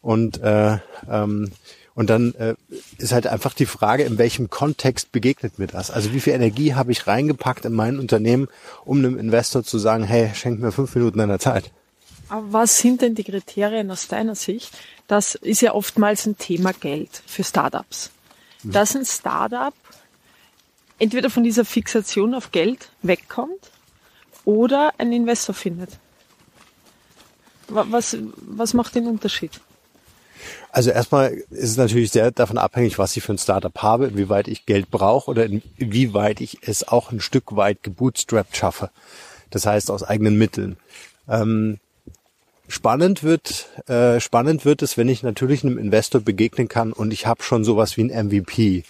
Und, 0.01 0.41
äh, 0.41 0.79
ähm, 1.07 1.53
und 2.01 2.09
dann 2.09 2.35
äh, 2.37 2.55
ist 2.97 3.13
halt 3.13 3.27
einfach 3.27 3.53
die 3.53 3.67
Frage, 3.67 4.05
in 4.05 4.17
welchem 4.17 4.49
Kontext 4.49 5.13
begegnet 5.13 5.59
mir 5.59 5.67
das? 5.67 5.91
Also 5.91 6.15
wie 6.15 6.21
viel 6.21 6.33
Energie 6.33 6.73
habe 6.75 6.93
ich 6.93 7.07
reingepackt 7.07 7.67
in 7.67 7.75
mein 7.75 7.99
Unternehmen, 7.99 8.49
um 8.87 8.99
einem 9.01 9.19
Investor 9.19 9.65
zu 9.65 9.79
sagen, 9.79 10.05
hey, 10.05 10.31
schenk 10.35 10.61
mir 10.61 10.73
fünf 10.73 10.95
Minuten 10.95 11.19
deiner 11.19 11.39
Zeit. 11.39 11.71
Aber 12.31 12.53
was 12.55 12.79
sind 12.79 13.03
denn 13.03 13.15
die 13.15 13.25
Kriterien 13.25 13.91
aus 13.91 14.09
deiner 14.09 14.35
Sicht? 14.35 14.73
Das 15.09 15.35
ist 15.35 15.61
ja 15.61 15.75
oftmals 15.75 16.25
ein 16.25 16.39
Thema 16.39 16.73
Geld 16.73 17.23
für 17.27 17.45
Startups. 17.45 18.11
Dass 18.63 18.97
ein 18.97 19.05
Startup 19.05 19.75
entweder 20.99 21.29
von 21.29 21.45
dieser 21.45 21.67
Fixation 21.67 22.35
auf 22.35 22.51
Geld 22.51 22.89
wegkommt 23.03 23.71
oder 24.47 24.95
einen 24.97 25.13
Investor 25.13 25.55
findet. 25.55 25.91
Wa- 27.69 27.85
Was, 27.91 28.17
was 28.37 28.73
macht 28.73 28.95
den 28.95 29.07
Unterschied? 29.07 29.61
Also 30.73 30.91
erstmal 30.91 31.33
ist 31.33 31.71
es 31.71 31.77
natürlich 31.77 32.11
sehr 32.11 32.31
davon 32.31 32.59
abhängig, 32.59 32.99
was 32.99 33.17
ich 33.17 33.23
für 33.23 33.33
ein 33.33 33.39
Startup 33.39 33.77
habe, 33.83 34.07
inwieweit 34.07 34.49
ich 34.49 34.67
Geld 34.67 34.91
brauche 34.91 35.31
oder 35.31 35.45
inwieweit 35.45 36.41
ich 36.41 36.59
es 36.63 36.87
auch 36.87 37.11
ein 37.11 37.21
Stück 37.21 37.57
weit 37.57 37.83
gebootstrapped 37.83 38.57
schaffe. 38.57 38.91
Das 39.51 39.67
heißt 39.67 39.91
aus 39.91 40.05
eigenen 40.05 40.39
Mitteln. 40.39 40.77
Ähm, 41.29 41.79
spannend 42.69 43.23
wird, 43.23 43.69
äh, 43.89 44.21
spannend 44.21 44.65
wird 44.65 44.83
es, 44.83 44.97
wenn 44.97 45.09
ich 45.09 45.23
natürlich 45.23 45.65
einem 45.65 45.79
Investor 45.79 46.21
begegnen 46.21 46.69
kann 46.69 46.93
und 46.93 47.13
ich 47.13 47.27
habe 47.27 47.43
schon 47.43 47.65
sowas 47.65 47.97
wie 47.97 48.05
ein 48.05 48.27
MVP, 48.27 48.85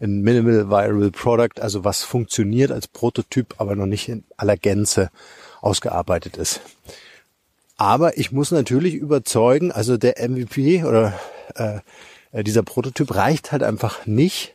ein 0.00 0.20
Minimal 0.20 0.68
Viral 0.68 1.10
Product, 1.10 1.60
also 1.60 1.84
was 1.84 2.02
funktioniert 2.02 2.72
als 2.72 2.88
Prototyp, 2.88 3.54
aber 3.58 3.74
noch 3.76 3.86
nicht 3.86 4.08
in 4.08 4.24
aller 4.36 4.56
Gänze 4.56 5.10
ausgearbeitet 5.60 6.36
ist. 6.36 6.60
Aber 7.82 8.16
ich 8.16 8.30
muss 8.30 8.52
natürlich 8.52 8.94
überzeugen, 8.94 9.72
also 9.72 9.96
der 9.96 10.14
MVP 10.20 10.84
oder 10.84 11.18
äh, 11.56 11.80
äh, 12.30 12.44
dieser 12.44 12.62
Prototyp 12.62 13.12
reicht 13.12 13.50
halt 13.50 13.64
einfach 13.64 14.06
nicht, 14.06 14.54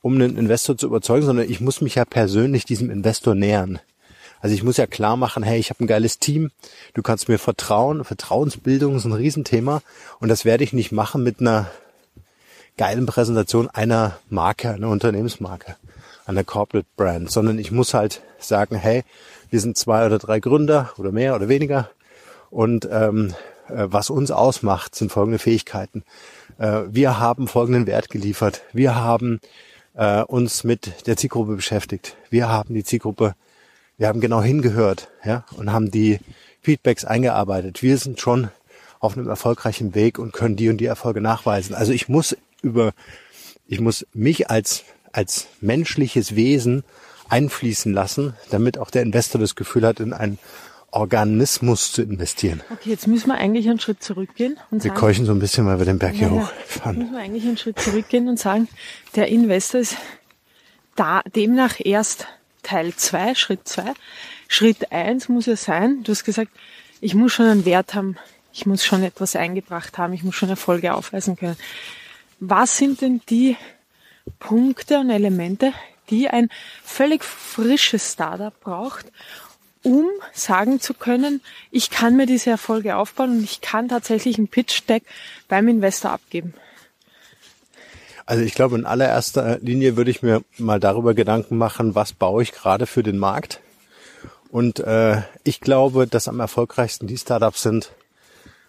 um 0.00 0.14
einen 0.14 0.38
Investor 0.38 0.74
zu 0.78 0.86
überzeugen, 0.86 1.26
sondern 1.26 1.50
ich 1.50 1.60
muss 1.60 1.82
mich 1.82 1.96
ja 1.96 2.06
persönlich 2.06 2.64
diesem 2.64 2.88
Investor 2.88 3.34
nähern. 3.34 3.80
Also 4.40 4.54
ich 4.54 4.62
muss 4.62 4.78
ja 4.78 4.86
klar 4.86 5.18
machen, 5.18 5.42
hey, 5.42 5.58
ich 5.58 5.68
habe 5.68 5.84
ein 5.84 5.86
geiles 5.86 6.20
Team, 6.20 6.52
du 6.94 7.02
kannst 7.02 7.28
mir 7.28 7.38
vertrauen, 7.38 8.02
Vertrauensbildung 8.02 8.96
ist 8.96 9.04
ein 9.04 9.12
Riesenthema 9.12 9.82
und 10.18 10.30
das 10.30 10.46
werde 10.46 10.64
ich 10.64 10.72
nicht 10.72 10.90
machen 10.90 11.22
mit 11.22 11.40
einer 11.40 11.70
geilen 12.78 13.04
Präsentation 13.04 13.68
einer 13.68 14.16
Marke, 14.30 14.70
einer 14.70 14.88
Unternehmensmarke, 14.88 15.76
einer 16.24 16.44
Corporate 16.44 16.88
Brand, 16.96 17.30
sondern 17.30 17.58
ich 17.58 17.72
muss 17.72 17.92
halt 17.92 18.22
sagen, 18.38 18.74
hey, 18.74 19.04
wir 19.50 19.60
sind 19.60 19.76
zwei 19.76 20.06
oder 20.06 20.18
drei 20.18 20.40
Gründer 20.40 20.94
oder 20.96 21.12
mehr 21.12 21.34
oder 21.34 21.50
weniger 21.50 21.90
und 22.54 22.88
ähm, 22.90 23.34
äh, 23.68 23.86
was 23.88 24.10
uns 24.10 24.30
ausmacht, 24.30 24.94
sind 24.94 25.10
folgende 25.10 25.40
Fähigkeiten. 25.40 26.04
Äh, 26.58 26.82
wir 26.88 27.18
haben 27.18 27.48
folgenden 27.48 27.86
Wert 27.88 28.10
geliefert. 28.10 28.62
Wir 28.72 28.94
haben 28.94 29.40
äh, 29.94 30.22
uns 30.22 30.62
mit 30.62 31.06
der 31.08 31.16
Zielgruppe 31.16 31.56
beschäftigt. 31.56 32.16
Wir 32.30 32.48
haben 32.48 32.72
die 32.74 32.84
Zielgruppe, 32.84 33.34
wir 33.98 34.06
haben 34.06 34.20
genau 34.20 34.40
hingehört 34.40 35.08
ja, 35.24 35.44
und 35.56 35.72
haben 35.72 35.90
die 35.90 36.20
Feedbacks 36.62 37.04
eingearbeitet. 37.04 37.82
Wir 37.82 37.98
sind 37.98 38.20
schon 38.20 38.48
auf 39.00 39.16
einem 39.16 39.28
erfolgreichen 39.28 39.96
Weg 39.96 40.20
und 40.20 40.32
können 40.32 40.54
die 40.54 40.68
und 40.68 40.78
die 40.78 40.86
Erfolge 40.86 41.20
nachweisen. 41.20 41.74
Also 41.74 41.92
ich 41.92 42.08
muss 42.08 42.36
über, 42.62 42.92
ich 43.66 43.80
muss 43.80 44.06
mich 44.14 44.48
als, 44.48 44.84
als 45.10 45.48
menschliches 45.60 46.36
Wesen 46.36 46.84
einfließen 47.28 47.92
lassen, 47.92 48.34
damit 48.50 48.78
auch 48.78 48.90
der 48.92 49.02
Investor 49.02 49.40
das 49.40 49.56
Gefühl 49.56 49.84
hat, 49.84 49.98
in 49.98 50.12
einen 50.12 50.38
Organismus 50.94 51.92
zu 51.92 52.02
investieren. 52.02 52.62
Okay, 52.70 52.90
jetzt 52.90 53.06
müssen 53.06 53.28
wir 53.28 53.34
eigentlich 53.34 53.68
einen 53.68 53.80
Schritt 53.80 54.02
zurückgehen 54.02 54.58
und 54.70 54.82
Wir 54.84 54.90
sagen, 54.90 55.00
keuchen 55.00 55.26
so 55.26 55.32
ein 55.32 55.38
bisschen, 55.38 55.66
weil 55.66 55.78
wir 55.78 55.86
den 55.86 55.98
Berg 55.98 56.14
hier 56.14 56.28
Ja, 56.28 56.34
ja. 56.36 56.42
hochfahren. 56.42 56.98
müssen 56.98 57.12
wir 57.12 57.20
eigentlich 57.20 57.44
einen 57.44 57.56
Schritt 57.58 57.80
zurückgehen 57.80 58.28
und 58.28 58.38
sagen, 58.38 58.68
der 59.16 59.28
Investor 59.28 59.80
ist 59.80 59.96
da 60.96 61.22
demnach 61.34 61.80
erst 61.84 62.26
Teil 62.62 62.94
zwei, 62.94 63.34
Schritt 63.34 63.66
zwei. 63.68 63.92
Schritt 64.48 64.92
eins 64.92 65.28
muss 65.28 65.46
ja 65.46 65.56
sein, 65.56 66.02
du 66.04 66.12
hast 66.12 66.24
gesagt, 66.24 66.50
ich 67.00 67.14
muss 67.14 67.32
schon 67.32 67.46
einen 67.46 67.64
Wert 67.64 67.94
haben, 67.94 68.16
ich 68.52 68.64
muss 68.66 68.84
schon 68.84 69.02
etwas 69.02 69.34
eingebracht 69.36 69.98
haben, 69.98 70.12
ich 70.12 70.22
muss 70.22 70.34
schon 70.36 70.48
Erfolge 70.48 70.94
aufweisen 70.94 71.36
können. 71.36 71.56
Was 72.40 72.78
sind 72.78 73.00
denn 73.00 73.20
die 73.28 73.56
Punkte 74.38 75.00
und 75.00 75.10
Elemente, 75.10 75.72
die 76.10 76.28
ein 76.28 76.48
völlig 76.84 77.24
frisches 77.24 78.12
Startup 78.12 78.58
braucht, 78.60 79.06
um 79.84 80.06
sagen 80.32 80.80
zu 80.80 80.94
können, 80.94 81.40
ich 81.70 81.90
kann 81.90 82.16
mir 82.16 82.26
diese 82.26 82.50
Erfolge 82.50 82.96
aufbauen 82.96 83.38
und 83.38 83.44
ich 83.44 83.60
kann 83.60 83.88
tatsächlich 83.88 84.38
ein 84.38 84.48
Pitch-Deck 84.48 85.04
beim 85.46 85.68
Investor 85.68 86.10
abgeben. 86.10 86.54
Also 88.26 88.42
ich 88.42 88.54
glaube, 88.54 88.76
in 88.76 88.86
allererster 88.86 89.58
Linie 89.60 89.96
würde 89.96 90.10
ich 90.10 90.22
mir 90.22 90.42
mal 90.58 90.80
darüber 90.80 91.14
Gedanken 91.14 91.58
machen, 91.58 91.94
was 91.94 92.12
baue 92.12 92.42
ich 92.42 92.52
gerade 92.52 92.86
für 92.86 93.02
den 93.02 93.18
Markt. 93.18 93.60
Und 94.50 94.80
äh, 94.80 95.22
ich 95.44 95.60
glaube, 95.60 96.06
dass 96.06 96.26
am 96.26 96.40
erfolgreichsten 96.40 97.06
die 97.06 97.18
Startups 97.18 97.62
sind, 97.62 97.92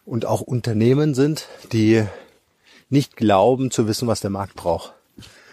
und 0.05 0.25
auch 0.25 0.41
Unternehmen 0.41 1.15
sind, 1.15 1.47
die 1.71 2.05
nicht 2.89 3.17
glauben 3.17 3.71
zu 3.71 3.87
wissen, 3.87 4.07
was 4.07 4.21
der 4.21 4.29
Markt 4.29 4.55
braucht, 4.55 4.93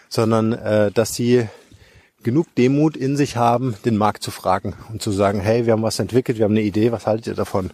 sondern 0.08 0.52
äh, 0.52 0.92
dass 0.92 1.14
sie 1.14 1.48
genug 2.22 2.54
Demut 2.54 2.96
in 2.96 3.16
sich 3.16 3.36
haben, 3.36 3.76
den 3.84 3.96
Markt 3.96 4.22
zu 4.22 4.30
fragen 4.30 4.74
und 4.90 5.02
zu 5.02 5.10
sagen, 5.10 5.40
hey, 5.40 5.66
wir 5.66 5.72
haben 5.72 5.82
was 5.82 5.98
entwickelt, 5.98 6.38
wir 6.38 6.44
haben 6.44 6.52
eine 6.52 6.62
Idee, 6.62 6.92
was 6.92 7.06
haltet 7.06 7.28
ihr 7.28 7.34
davon? 7.34 7.70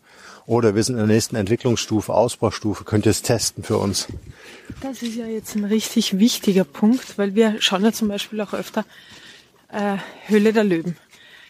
Oder 0.47 0.75
wir 0.75 0.83
sind 0.83 0.95
in 0.95 1.07
der 1.07 1.15
nächsten 1.15 1.37
Entwicklungsstufe, 1.37 2.13
Ausbaustufe, 2.13 2.85
könnt 2.85 3.07
ihr 3.07 3.11
es 3.11 3.23
testen 3.23 3.65
für 3.65 3.77
uns? 3.77 4.09
Das 4.81 5.03
ist 5.03 5.15
ja 5.15 5.27
jetzt 5.27 5.55
ein 5.57 5.65
richtig 5.65 6.19
wichtiger 6.19 6.65
Punkt, 6.65 7.19
weil 7.19 7.35
wir 7.35 7.61
schauen 7.61 7.85
ja 7.85 7.93
zum 7.93 8.09
Beispiel 8.09 8.41
auch 8.41 8.55
öfter 8.55 8.85
äh, 9.71 9.99
Höhle 10.27 10.53
der 10.53 10.65
Löwen. 10.65 10.97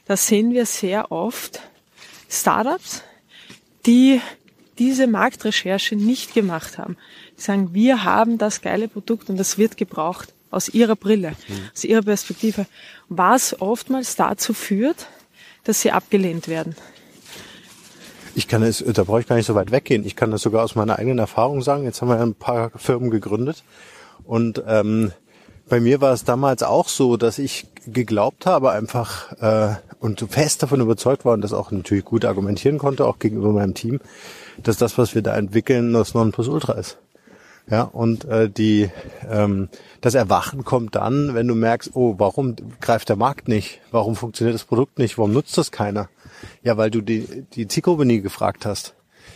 Da 0.07 0.17
sehen 0.17 0.53
wir 0.53 0.67
sehr 0.67 1.13
oft 1.13 1.61
Startups, 2.29 3.03
die 3.87 4.21
diese 4.79 5.07
Marktrecherche 5.07 5.97
nicht 5.97 6.35
gemacht 6.35 6.79
haben. 6.79 6.97
Die 7.37 7.43
sagen, 7.43 7.75
wir 7.75 8.05
haben 8.05 8.39
das 8.39 8.63
geile 8.63 8.89
Produkt 8.89 9.31
und 9.31 9.37
das 9.37 9.59
wird 9.59 9.77
gebraucht 9.77 10.33
aus 10.51 10.69
ihrer 10.69 10.97
Brille, 10.97 11.31
mhm. 11.49 11.71
aus 11.75 11.85
ihrer 11.85 12.03
Perspektive, 12.03 12.67
was 13.09 13.61
oftmals 13.61 14.17
dazu 14.17 14.55
führt, 14.55 15.07
dass 15.65 15.81
sie 15.81 15.93
abgelehnt 15.93 16.49
werden. 16.49 16.77
Ich 18.35 18.47
kann 18.47 18.63
es, 18.63 18.85
da 18.87 19.05
brauche 19.05 19.21
ich 19.21 19.27
gar 19.27 19.37
nicht 19.37 19.47
so 19.47 19.55
weit 19.55 19.73
weggehen. 19.73 20.05
Ich 20.07 20.15
kann 20.15 20.31
das 20.31 20.43
sogar 20.43 20.63
aus 20.63 20.75
meiner 20.75 20.99
eigenen 20.99 21.19
Erfahrung 21.19 21.63
sagen. 21.63 21.85
Jetzt 21.85 22.01
haben 22.01 22.09
wir 22.09 22.21
ein 22.21 22.35
paar 22.35 22.71
Firmen 22.77 23.11
gegründet 23.11 23.65
und 24.25 24.63
ähm, 24.67 25.13
bei 25.69 25.81
mir 25.81 26.01
war 26.01 26.13
es 26.13 26.25
damals 26.25 26.63
auch 26.63 26.89
so, 26.89 27.17
dass 27.17 27.39
ich 27.39 27.67
geglaubt 27.87 28.47
habe 28.47 28.71
einfach 28.71 29.33
äh, 29.41 29.75
und 30.01 30.21
fest 30.31 30.63
davon 30.63 30.81
überzeugt 30.81 31.25
war 31.25 31.35
und 31.35 31.43
das 31.43 31.53
auch 31.53 31.71
natürlich 31.71 32.05
gut 32.05 32.25
argumentieren 32.25 32.79
konnte, 32.79 33.07
auch 33.07 33.19
gegenüber 33.19 33.53
meinem 33.53 33.75
Team, 33.75 34.01
dass 34.63 34.77
das, 34.77 34.97
was 34.99 35.15
wir 35.15 35.23
da 35.23 35.37
entwickeln, 35.37 35.93
das 35.93 36.15
Nonplusultra 36.15 36.75
ist. 36.75 36.99
Ja, 37.71 37.83
und 37.83 38.25
äh, 38.25 38.49
die, 38.49 38.91
ähm, 39.29 39.69
das 40.01 40.15
Erwachen 40.15 40.65
kommt 40.65 40.95
dann, 40.95 41.35
wenn 41.35 41.47
du 41.47 41.55
merkst, 41.55 41.91
oh, 41.95 42.15
warum 42.17 42.57
greift 42.81 43.11
der 43.11 43.17
Markt 43.17 43.47
nicht? 43.47 43.81
Warum 43.91 44.17
funktioniert 44.17 44.55
das 44.55 44.65
Produkt 44.65 44.99
nicht? 44.99 45.19
Warum 45.19 45.33
nutzt 45.33 45.59
das 45.59 45.71
keiner? 45.71 46.09
Ja, 46.63 46.79
weil 46.79 46.91
du 46.91 47.03
die, 47.03 47.45
die 47.53 47.69
Zielgruppe 47.69 48.07
nie 48.07 48.21
gefragt 48.21 48.65
hast. 48.65 48.95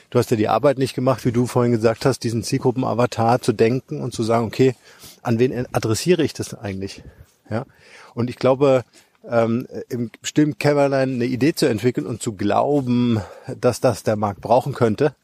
Du 0.08 0.18
hast 0.18 0.30
ja 0.30 0.36
die 0.36 0.48
Arbeit 0.48 0.78
nicht 0.78 0.94
gemacht, 0.94 1.24
wie 1.24 1.32
du 1.32 1.46
vorhin 1.46 1.72
gesagt 1.72 2.06
hast, 2.06 2.20
diesen 2.20 2.42
Zielgruppenavatar 2.42 3.42
zu 3.42 3.52
denken 3.52 4.00
und 4.00 4.14
zu 4.14 4.22
sagen, 4.22 4.46
okay, 4.46 4.74
an 5.22 5.38
wen 5.38 5.66
adressiere 5.72 6.22
ich 6.22 6.32
das 6.32 6.54
eigentlich? 6.54 7.02
Ja, 7.50 7.66
und 8.14 8.30
ich 8.30 8.36
glaube, 8.36 8.84
ähm, 9.28 9.66
im 9.88 10.10
stillen 10.22 10.58
Kämmerlein 10.58 11.14
eine 11.14 11.24
Idee 11.26 11.54
zu 11.54 11.66
entwickeln 11.66 12.06
und 12.06 12.22
zu 12.22 12.32
glauben, 12.32 13.20
dass 13.60 13.80
das 13.80 14.02
der 14.02 14.16
Markt 14.16 14.40
brauchen 14.40 14.72
könnte, 14.72 15.14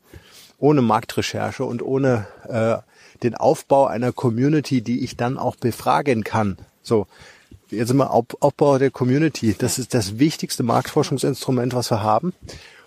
ohne 0.59 0.83
Marktrecherche 0.83 1.65
und 1.65 1.83
ohne 1.83 2.27
äh, 2.49 2.88
den 3.23 3.35
Aufbau 3.35 3.87
einer 3.87 4.13
Community, 4.13 4.83
die 4.83 5.05
ich 5.05 5.17
dann 5.17 5.39
auch 5.39 5.57
befragen 5.57 6.25
kann. 6.25 6.59
So, 6.83 7.07
jetzt 7.71 7.91
immer 7.91 8.13
Aufbau 8.13 8.79
der 8.79 8.91
Community. 8.91 9.55
Das 9.59 9.79
ist 9.79 9.95
das 9.95 10.19
wichtigste 10.19 10.63
Marktforschungsinstrument, 10.63 11.75
was 11.75 11.91
wir 11.91 12.03
haben. 12.03 12.33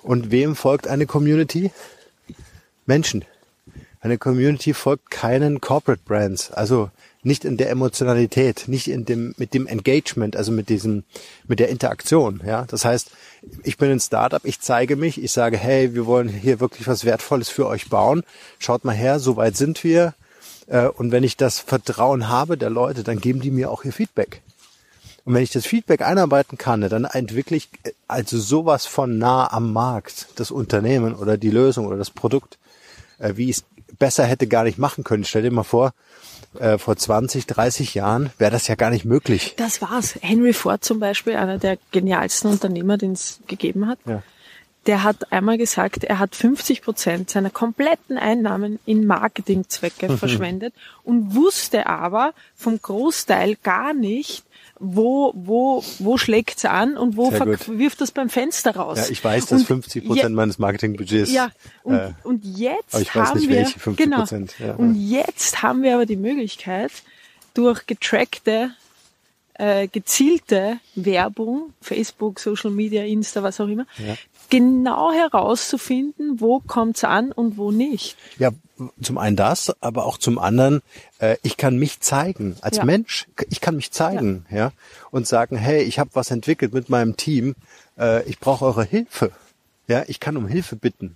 Und 0.01 0.31
wem 0.31 0.55
folgt 0.55 0.87
eine 0.87 1.05
Community? 1.05 1.71
Menschen. 2.85 3.25
Eine 3.99 4.17
Community 4.17 4.73
folgt 4.73 5.11
keinen 5.11 5.61
Corporate 5.61 6.01
Brands. 6.03 6.51
Also 6.51 6.89
nicht 7.23 7.45
in 7.45 7.57
der 7.57 7.69
Emotionalität, 7.69 8.63
nicht 8.67 8.88
in 8.88 9.05
dem, 9.05 9.34
mit 9.38 9.53
dem 9.53 9.67
Engagement, 9.67 10.36
also 10.36 10.51
mit 10.51 10.69
diesem, 10.69 11.03
mit 11.47 11.60
der 11.60 11.69
Interaktion, 11.69 12.41
ja. 12.45 12.65
Das 12.65 12.86
heißt, 12.86 13.12
ich 13.63 13.77
bin 13.77 13.91
ein 13.91 13.99
Startup, 13.99 14.43
ich 14.43 14.60
zeige 14.60 14.95
mich, 14.95 15.21
ich 15.21 15.31
sage, 15.31 15.57
hey, 15.57 15.93
wir 15.93 16.05
wollen 16.05 16.29
hier 16.29 16.60
wirklich 16.60 16.88
was 16.88 17.05
Wertvolles 17.05 17.49
für 17.49 17.67
euch 17.67 17.89
bauen. 17.89 18.23
Schaut 18.60 18.86
mal 18.86 18.95
her, 18.95 19.19
so 19.19 19.36
weit 19.36 19.55
sind 19.55 19.84
wir. 19.84 20.13
Äh, 20.67 20.88
und 20.88 21.12
wenn 21.12 21.23
ich 21.23 21.38
das 21.38 21.60
Vertrauen 21.60 22.29
habe 22.29 22.57
der 22.57 22.69
Leute, 22.69 23.03
dann 23.03 23.19
geben 23.19 23.41
die 23.41 23.51
mir 23.51 23.71
auch 23.71 23.84
ihr 23.84 23.93
Feedback. 23.93 24.41
Und 25.23 25.36
wenn 25.36 25.43
ich 25.43 25.51
das 25.51 25.65
Feedback 25.65 26.01
einarbeiten 26.01 26.57
kann, 26.57 26.81
dann 26.81 27.05
entwickle 27.05 27.57
ich 27.57 27.69
äh, 27.84 27.91
also 28.07 28.39
sowas 28.39 28.86
von 28.86 29.17
nah 29.17 29.51
am 29.51 29.73
Markt, 29.73 30.27
das 30.36 30.51
Unternehmen 30.51 31.15
oder 31.15 31.38
die 31.38 31.51
Lösung 31.51 31.86
oder 31.86 31.97
das 31.97 32.10
Produkt, 32.10 32.57
äh, 33.19 33.34
wie 33.36 33.49
ich 33.49 33.57
es 33.57 33.63
besser 33.99 34.25
hätte 34.25 34.47
gar 34.47 34.63
nicht 34.63 34.77
machen 34.77 35.03
können. 35.03 35.23
Stell 35.23 35.43
dir 35.43 35.51
mal 35.51 35.63
vor, 35.63 35.93
äh, 36.59 36.77
vor 36.77 36.95
20, 36.95 37.47
30 37.47 37.93
Jahren 37.93 38.31
wäre 38.37 38.51
das 38.51 38.67
ja 38.67 38.75
gar 38.75 38.89
nicht 38.89 39.05
möglich. 39.05 39.55
Das 39.57 39.81
war's. 39.81 40.15
Henry 40.21 40.53
Ford 40.53 40.83
zum 40.83 40.99
Beispiel, 40.99 41.35
einer 41.35 41.57
der 41.57 41.77
genialsten 41.91 42.51
Unternehmer, 42.51 42.97
den 42.97 43.13
es 43.13 43.39
gegeben 43.47 43.87
hat. 43.87 43.99
Ja. 44.05 44.23
Der 44.87 45.03
hat 45.03 45.31
einmal 45.31 45.57
gesagt, 45.57 46.03
er 46.03 46.17
hat 46.17 46.35
50 46.35 46.81
Prozent 46.81 47.29
seiner 47.29 47.51
kompletten 47.51 48.17
Einnahmen 48.17 48.79
in 48.85 49.05
Marketingzwecke 49.05 50.17
verschwendet 50.17 50.73
und 51.03 51.35
wusste 51.35 51.87
aber 51.87 52.33
vom 52.55 52.81
Großteil 52.81 53.57
gar 53.61 53.93
nicht, 53.93 54.43
wo, 54.81 55.31
wo, 55.35 55.83
wo 55.99 56.17
schlägt's 56.17 56.65
an 56.65 56.97
und 56.97 57.15
wo 57.15 57.31
wirft 57.31 58.01
das 58.01 58.11
beim 58.11 58.29
Fenster 58.29 58.75
raus. 58.75 58.97
Ja, 58.97 59.05
ich 59.09 59.23
weiß, 59.23 59.45
dass 59.45 59.61
und 59.61 59.67
50 59.67 60.05
Prozent 60.07 60.35
meines 60.35 60.57
Marketingbudgets. 60.57 61.31
Ja, 61.31 61.51
und, 61.83 61.95
äh, 61.95 62.13
und 62.23 62.43
jetzt 62.43 63.13
haben 63.13 63.39
nicht, 63.39 63.49
wir, 63.49 63.93
genau, 63.95 64.25
ja, 64.59 64.73
und 64.75 64.95
jetzt 64.95 65.61
haben 65.61 65.83
wir 65.83 65.93
aber 65.93 66.05
die 66.05 66.17
Möglichkeit, 66.17 66.91
durch 67.53 67.85
getrackte, 67.85 68.71
äh, 69.55 69.87
gezielte 69.87 70.79
Werbung, 70.95 71.73
Facebook, 71.81 72.39
Social 72.39 72.71
Media, 72.71 73.03
Insta, 73.03 73.43
was 73.43 73.59
auch 73.59 73.67
immer, 73.67 73.85
ja. 73.97 74.15
genau 74.49 75.11
herauszufinden, 75.11 76.39
wo 76.39 76.59
kommt's 76.59 77.03
an 77.03 77.31
und 77.31 77.57
wo 77.57 77.71
nicht. 77.71 78.17
Ja, 78.37 78.51
zum 79.01 79.17
einen 79.17 79.35
das, 79.35 79.71
aber 79.81 80.05
auch 80.05 80.17
zum 80.17 80.39
anderen, 80.39 80.81
äh, 81.19 81.37
ich 81.43 81.57
kann 81.57 81.77
mich 81.77 81.99
zeigen 81.99 82.55
als 82.61 82.77
ja. 82.77 82.85
Mensch. 82.85 83.27
Ich 83.49 83.61
kann 83.61 83.75
mich 83.75 83.91
zeigen, 83.91 84.45
ja, 84.49 84.57
ja 84.57 84.71
und 85.11 85.27
sagen, 85.27 85.55
hey, 85.57 85.83
ich 85.83 85.99
habe 85.99 86.11
was 86.13 86.31
entwickelt 86.31 86.73
mit 86.73 86.89
meinem 86.89 87.17
Team. 87.17 87.55
Äh, 87.97 88.23
ich 88.27 88.39
brauche 88.39 88.65
eure 88.65 88.83
Hilfe. 88.83 89.31
Ja, 89.87 90.03
ich 90.07 90.19
kann 90.19 90.37
um 90.37 90.47
Hilfe 90.47 90.75
bitten. 90.75 91.15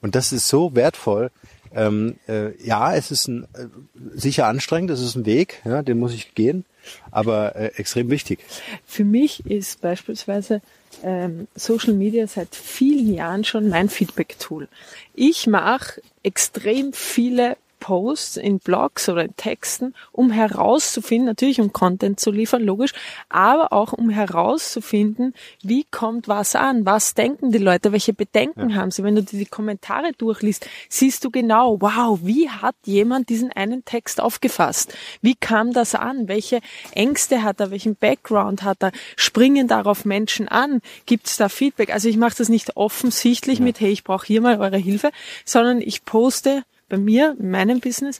Und 0.00 0.14
das 0.14 0.32
ist 0.32 0.48
so 0.48 0.74
wertvoll. 0.74 1.30
Ähm, 1.74 2.16
äh, 2.28 2.56
ja, 2.64 2.94
es 2.94 3.10
ist 3.10 3.28
ein, 3.28 3.44
äh, 3.54 3.66
sicher 4.14 4.46
anstrengend, 4.46 4.90
es 4.90 5.00
ist 5.00 5.14
ein 5.14 5.26
Weg, 5.26 5.62
ja, 5.64 5.82
den 5.82 5.98
muss 5.98 6.12
ich 6.12 6.34
gehen, 6.34 6.64
aber 7.10 7.56
äh, 7.56 7.66
extrem 7.76 8.10
wichtig. 8.10 8.40
Für 8.84 9.04
mich 9.04 9.46
ist 9.46 9.80
beispielsweise 9.80 10.60
ähm, 11.02 11.48
Social 11.54 11.94
Media 11.94 12.26
seit 12.26 12.54
vielen 12.54 13.14
Jahren 13.14 13.44
schon 13.44 13.68
mein 13.68 13.88
Feedback-Tool. 13.88 14.68
Ich 15.14 15.46
mache 15.46 16.02
extrem 16.22 16.92
viele 16.92 17.56
Posts, 17.82 18.36
in 18.36 18.60
Blogs 18.60 19.08
oder 19.08 19.24
in 19.24 19.34
Texten, 19.34 19.92
um 20.12 20.30
herauszufinden, 20.30 21.26
natürlich 21.26 21.60
um 21.60 21.72
Content 21.72 22.20
zu 22.20 22.30
liefern, 22.30 22.62
logisch, 22.62 22.92
aber 23.28 23.72
auch 23.72 23.92
um 23.92 24.08
herauszufinden, 24.08 25.34
wie 25.62 25.84
kommt 25.90 26.28
was 26.28 26.54
an, 26.54 26.86
was 26.86 27.14
denken 27.14 27.50
die 27.50 27.58
Leute, 27.58 27.90
welche 27.90 28.12
Bedenken 28.12 28.70
ja. 28.70 28.76
haben 28.76 28.92
sie. 28.92 29.02
Wenn 29.02 29.16
du 29.16 29.24
dir 29.24 29.36
die 29.36 29.46
Kommentare 29.46 30.12
durchliest, 30.16 30.68
siehst 30.88 31.24
du 31.24 31.30
genau, 31.32 31.80
wow, 31.80 32.20
wie 32.22 32.48
hat 32.48 32.76
jemand 32.84 33.28
diesen 33.28 33.50
einen 33.50 33.84
Text 33.84 34.20
aufgefasst? 34.20 34.94
Wie 35.20 35.34
kam 35.34 35.72
das 35.72 35.96
an? 35.96 36.28
Welche 36.28 36.60
Ängste 36.92 37.42
hat 37.42 37.58
er? 37.58 37.72
Welchen 37.72 37.96
Background 37.96 38.62
hat 38.62 38.80
er? 38.84 38.92
Springen 39.16 39.66
darauf 39.66 40.04
Menschen 40.04 40.46
an? 40.46 40.82
Gibt 41.04 41.26
es 41.26 41.36
da 41.36 41.48
Feedback? 41.48 41.92
Also 41.92 42.08
ich 42.08 42.16
mache 42.16 42.36
das 42.38 42.48
nicht 42.48 42.76
offensichtlich 42.76 43.58
ja. 43.58 43.64
mit, 43.64 43.80
hey, 43.80 43.90
ich 43.90 44.04
brauche 44.04 44.24
hier 44.24 44.40
mal 44.40 44.60
eure 44.60 44.78
Hilfe, 44.78 45.10
sondern 45.44 45.80
ich 45.80 46.04
poste 46.04 46.62
bei 46.92 46.98
mir, 46.98 47.34
in 47.40 47.50
meinem 47.50 47.80
Business, 47.80 48.18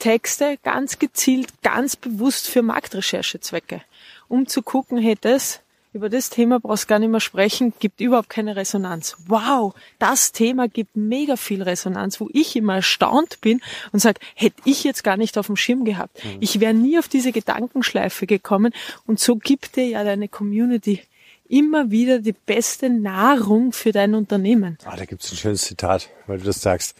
Texte 0.00 0.58
ganz 0.64 0.98
gezielt, 0.98 1.62
ganz 1.62 1.94
bewusst 1.94 2.48
für 2.48 2.62
Marktrecherchezwecke, 2.62 3.80
um 4.26 4.48
zu 4.48 4.62
gucken, 4.62 4.98
hey, 4.98 5.16
das, 5.20 5.60
über 5.92 6.08
das 6.08 6.28
Thema 6.28 6.58
brauchst 6.58 6.84
du 6.84 6.88
gar 6.88 6.98
nicht 6.98 7.10
mehr 7.10 7.20
sprechen, 7.20 7.72
gibt 7.78 8.00
überhaupt 8.00 8.28
keine 8.28 8.56
Resonanz. 8.56 9.16
Wow, 9.28 9.72
das 10.00 10.32
Thema 10.32 10.66
gibt 10.66 10.96
mega 10.96 11.36
viel 11.36 11.62
Resonanz, 11.62 12.20
wo 12.20 12.28
ich 12.32 12.56
immer 12.56 12.74
erstaunt 12.74 13.40
bin 13.40 13.60
und 13.92 14.00
sage, 14.00 14.18
hätte 14.34 14.60
ich 14.64 14.82
jetzt 14.82 15.04
gar 15.04 15.16
nicht 15.16 15.38
auf 15.38 15.46
dem 15.46 15.56
Schirm 15.56 15.84
gehabt. 15.84 16.24
Mhm. 16.24 16.38
Ich 16.40 16.58
wäre 16.58 16.74
nie 16.74 16.98
auf 16.98 17.06
diese 17.06 17.30
Gedankenschleife 17.30 18.26
gekommen 18.26 18.74
und 19.06 19.20
so 19.20 19.36
gibt 19.36 19.76
dir 19.76 19.86
ja 19.86 20.02
deine 20.02 20.26
Community 20.26 21.02
immer 21.48 21.92
wieder 21.92 22.18
die 22.18 22.34
beste 22.34 22.90
Nahrung 22.90 23.72
für 23.72 23.92
dein 23.92 24.16
Unternehmen. 24.16 24.76
Ah, 24.84 24.96
da 24.96 25.04
gibt's 25.04 25.30
ein 25.32 25.36
schönes 25.36 25.62
Zitat, 25.62 26.10
weil 26.26 26.38
du 26.38 26.44
das 26.44 26.60
sagst. 26.60 26.96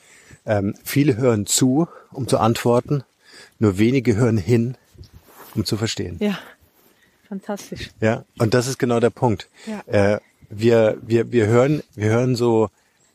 Ähm, 0.49 0.75
viele 0.83 1.19
hören 1.19 1.45
zu, 1.45 1.89
um 2.11 2.27
zu 2.27 2.39
antworten, 2.39 3.05
nur 3.59 3.77
wenige 3.77 4.17
hören 4.17 4.39
hin, 4.39 4.77
um 5.55 5.67
zu 5.67 5.77
verstehen. 5.77 6.17
Ja, 6.21 6.39
fantastisch. 7.29 7.91
Ja, 8.01 8.25
und 8.39 8.55
das 8.55 8.67
ist 8.67 8.79
genau 8.79 8.99
der 8.99 9.11
Punkt. 9.11 9.51
Ja. 9.67 10.15
Äh, 10.15 10.21
wir, 10.49 10.97
wir, 11.03 11.31
wir 11.33 11.47
hören, 11.49 11.83
wir 11.95 12.09
hören 12.09 12.35
so, 12.35 12.71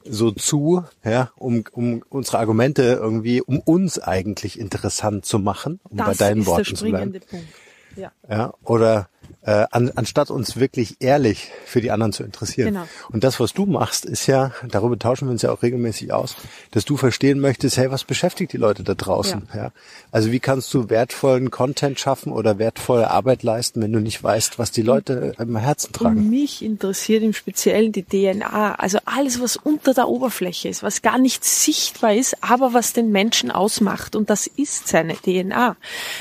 so 0.05 0.29
zu, 0.29 0.83
ja, 1.03 1.31
um, 1.35 1.63
um 1.71 2.03
unsere 2.09 2.37
Argumente 2.37 2.83
irgendwie, 2.83 3.41
um 3.41 3.59
uns 3.59 3.97
eigentlich 3.97 4.59
interessant 4.59 5.25
zu 5.25 5.39
machen, 5.39 5.79
um 5.89 5.97
das 5.97 6.05
bei 6.05 6.13
deinen 6.13 6.45
Worten 6.45 6.75
zu 6.75 6.85
bleiben. 6.85 7.13
Punkt. 7.13 7.47
Ja. 7.95 8.11
ja. 8.29 8.53
Oder 8.63 9.09
äh, 9.45 9.65
an, 9.71 9.91
anstatt 9.95 10.29
uns 10.31 10.57
wirklich 10.57 10.97
ehrlich 10.99 11.51
für 11.65 11.81
die 11.81 11.91
anderen 11.91 12.13
zu 12.13 12.23
interessieren. 12.23 12.67
Genau. 12.73 12.87
Und 13.09 13.23
das, 13.23 13.39
was 13.39 13.53
du 13.53 13.65
machst, 13.65 14.05
ist 14.05 14.27
ja, 14.27 14.51
darüber 14.67 14.97
tauschen 14.97 15.27
wir 15.27 15.31
uns 15.33 15.41
ja 15.41 15.51
auch 15.51 15.63
regelmäßig 15.63 16.13
aus, 16.13 16.35
dass 16.71 16.85
du 16.85 16.95
verstehen 16.95 17.39
möchtest, 17.39 17.77
hey, 17.77 17.91
was 17.91 18.05
beschäftigt 18.05 18.53
die 18.53 18.57
Leute 18.57 18.83
da 18.83 18.93
draußen? 18.93 19.49
Ja. 19.53 19.71
Also 20.11 20.31
wie 20.31 20.39
kannst 20.39 20.73
du 20.73 20.89
wertvollen 20.89 21.51
Content 21.51 21.99
schaffen 21.99 22.31
oder 22.31 22.57
wertvolle 22.57 23.11
Arbeit 23.11 23.43
leisten, 23.43 23.81
wenn 23.81 23.91
du 23.91 23.99
nicht 23.99 24.23
weißt, 24.23 24.59
was 24.59 24.71
die 24.71 24.81
Leute 24.81 25.33
im 25.37 25.57
Herzen 25.57 25.91
tragen? 25.91 26.17
Und 26.19 26.29
mich 26.29 26.63
interessiert 26.63 27.23
im 27.23 27.33
Speziellen 27.33 27.91
die 27.91 28.03
DNA, 28.03 28.75
also 28.75 28.99
alles, 29.03 29.41
was 29.41 29.57
unter 29.57 29.93
der 29.93 30.07
Oberfläche 30.07 30.69
ist, 30.69 30.83
was 30.83 31.01
gar 31.01 31.17
nicht 31.17 31.43
sichtbar 31.43 32.13
ist, 32.13 32.41
aber 32.41 32.73
was 32.73 32.93
den 32.93 33.11
Menschen 33.11 33.51
ausmacht. 33.51 34.15
Und 34.15 34.29
das 34.29 34.47
ist 34.47 34.87
seine 34.87 35.15
DNA. 35.15 35.75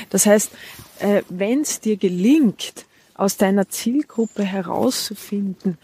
Das 0.09 0.25
heißt, 0.25 0.51
äh, 0.99 1.21
wenn 1.29 1.61
es 1.61 1.79
dir 1.79 1.95
gelingt, 1.95 2.85
aus 3.15 3.37
deiner 3.37 3.69
Zielgruppe 3.69 4.43
herauszufinden, 4.43 5.77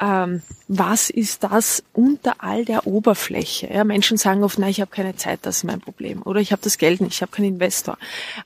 ähm, 0.00 0.42
was 0.66 1.08
ist 1.08 1.44
das 1.44 1.84
unter 1.92 2.42
all 2.42 2.64
der 2.64 2.86
Oberfläche? 2.86 3.70
Ja, 3.72 3.84
Menschen 3.84 4.16
sagen 4.16 4.42
oft, 4.42 4.58
na, 4.58 4.68
ich 4.68 4.80
habe 4.80 4.90
keine 4.90 5.14
Zeit, 5.14 5.40
das 5.42 5.58
ist 5.58 5.64
mein 5.64 5.80
Problem. 5.80 6.22
Oder 6.22 6.40
ich 6.40 6.52
habe 6.52 6.62
das 6.62 6.78
Geld 6.78 7.00
nicht, 7.00 7.14
ich 7.14 7.22
habe 7.22 7.30
keinen 7.30 7.54
Investor. 7.54 7.96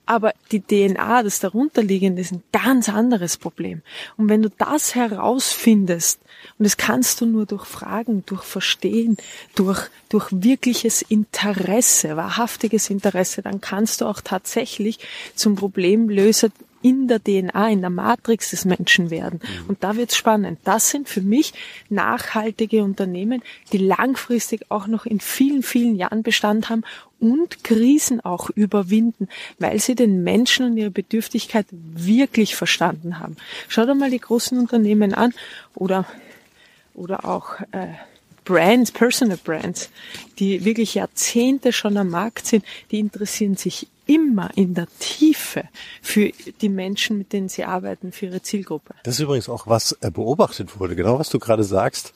Aber 0.05 0.35
die 0.53 0.61
DNA, 0.61 1.23
das 1.23 1.41
darunterliegende, 1.41 2.21
ist 2.21 2.33
ein 2.33 2.43
ganz 2.53 2.89
anderes 2.89 3.39
Problem. 3.39 3.83
Und 4.17 4.29
wenn 4.29 4.43
du 4.43 4.51
das 4.51 4.95
herausfindest, 4.95 6.21
und 6.59 6.65
das 6.65 6.77
kannst 6.77 7.21
du 7.21 7.27
nur 7.27 7.47
durch 7.47 7.65
Fragen, 7.65 8.25
durch 8.27 8.43
Verstehen, 8.43 9.17
durch, 9.55 9.89
durch 10.11 10.29
wirkliches 10.31 11.03
Interesse, 11.03 12.17
wahrhaftiges 12.17 12.91
Interesse, 12.91 13.43
dann 13.43 13.61
kannst 13.61 14.01
du 14.01 14.07
auch 14.07 14.21
tatsächlich 14.21 14.99
zum 15.35 15.55
Problemlöser 15.55 16.51
in 16.83 17.09
der 17.09 17.23
DNA, 17.23 17.71
in 17.71 17.81
der 17.81 17.91
Matrix 17.91 18.51
des 18.51 18.65
Menschen 18.65 19.11
werden. 19.11 19.41
Und 19.67 19.83
da 19.83 19.97
wird's 19.97 20.17
spannend. 20.17 20.59
Das 20.65 20.91
sind 20.91 21.09
für 21.09 21.21
mich 21.21 21.53
nachhaltige 21.89 22.83
Unternehmen, 22.85 23.43
die 23.73 23.79
langfristig 23.79 24.71
auch 24.71 24.87
noch 24.87 25.07
in 25.07 25.21
vielen, 25.21 25.63
vielen 25.63 25.97
Jahren 25.97 26.23
Bestand 26.23 26.69
haben 26.69 26.85
und 27.21 27.65
Krisen 27.65 28.21
auch 28.21 28.51
überwinden, 28.51 29.29
weil 29.59 29.81
sie 29.81 29.95
den 29.95 30.23
Menschen 30.23 30.67
und 30.67 30.77
ihre 30.77 30.91
Bedürftigkeit 30.91 31.67
wirklich 31.71 32.55
verstanden 32.55 33.19
haben. 33.19 33.37
Schau 33.69 33.87
dir 33.87 33.95
mal 33.95 34.11
die 34.11 34.21
großen 34.21 34.59
Unternehmen 34.59 35.15
an 35.15 35.35
oder, 35.75 36.07
oder 36.95 37.25
auch 37.25 37.61
äh, 37.73 37.89
Brands, 38.45 38.93
Personal 38.93 39.37
Brands, 39.37 39.91
die 40.39 40.65
wirklich 40.65 40.95
Jahrzehnte 40.95 41.73
schon 41.73 41.97
am 41.99 42.09
Markt 42.09 42.47
sind, 42.47 42.65
die 42.91 42.99
interessieren 42.99 43.57
sich 43.57 43.89
immer 44.09 44.51
in 44.57 44.75
der 44.75 44.89
Tiefe 44.99 45.65
für 46.03 46.33
die 46.61 46.69
Menschen, 46.69 47.19
mit 47.19 47.33
denen 47.33 47.49
sie 47.49 47.63
arbeiten, 47.65 48.11
für 48.11 48.27
ihre 48.27 48.43
Zielgruppe. 48.43 48.95
Das 49.05 49.15
ist 49.15 49.21
übrigens 49.21 49.49
auch 49.49 49.67
was 49.69 49.93
äh, 50.01 50.11
beobachtet 50.11 50.81
wurde, 50.81 50.97
genau 50.97 51.19
was 51.21 51.29
du 51.29 51.39
gerade 51.39 51.63
sagst. 51.63 52.15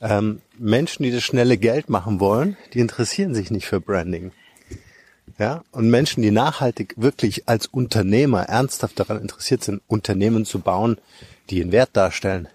Ähm, 0.00 0.40
Menschen, 0.58 1.04
die 1.04 1.12
das 1.12 1.22
schnelle 1.22 1.56
Geld 1.58 1.88
machen 1.88 2.18
wollen, 2.18 2.56
die 2.72 2.80
interessieren 2.80 3.34
sich 3.34 3.50
nicht 3.52 3.66
für 3.66 3.80
Branding. 3.80 4.32
Ja, 5.38 5.62
und 5.72 5.90
Menschen, 5.90 6.22
die 6.22 6.30
nachhaltig 6.30 6.94
wirklich 6.96 7.48
als 7.48 7.66
Unternehmer 7.66 8.42
ernsthaft 8.42 8.98
daran 9.00 9.20
interessiert 9.20 9.64
sind, 9.64 9.82
Unternehmen 9.86 10.44
zu 10.44 10.60
bauen, 10.60 10.98
die 11.50 11.60
einen 11.62 11.72
Wert 11.72 11.90
darstellen, 11.92 12.48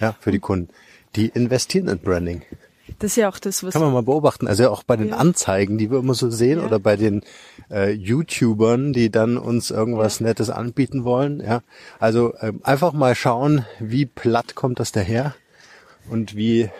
ja, 0.00 0.16
für 0.20 0.32
die 0.32 0.38
Kunden, 0.40 0.68
die 1.16 1.28
investieren 1.28 1.88
in 1.88 1.98
Branding. 1.98 2.42
Das 2.98 3.12
ist 3.12 3.16
ja 3.16 3.28
auch 3.28 3.38
das, 3.38 3.62
was. 3.62 3.72
Kann 3.72 3.82
man 3.82 3.92
mal 3.92 4.02
beobachten. 4.02 4.46
Also 4.46 4.68
auch 4.70 4.82
bei 4.82 4.96
den 4.96 5.08
Ja. 5.08 5.16
Anzeigen, 5.16 5.78
die 5.78 5.90
wir 5.90 5.98
immer 5.98 6.14
so 6.14 6.30
sehen, 6.30 6.58
Ja. 6.60 6.66
oder 6.66 6.78
bei 6.78 6.96
den 6.96 7.22
äh, 7.70 7.90
YouTubern, 7.90 8.92
die 8.92 9.10
dann 9.10 9.36
uns 9.36 9.70
irgendwas 9.70 10.20
Nettes 10.20 10.50
anbieten 10.50 11.04
wollen. 11.04 11.40
Ja, 11.40 11.62
also 11.98 12.34
ähm, 12.40 12.60
einfach 12.62 12.92
mal 12.92 13.14
schauen, 13.14 13.64
wie 13.80 14.06
platt 14.06 14.54
kommt 14.54 14.80
das 14.80 14.92
daher 14.92 15.34
und 16.08 16.36
wie 16.36 16.70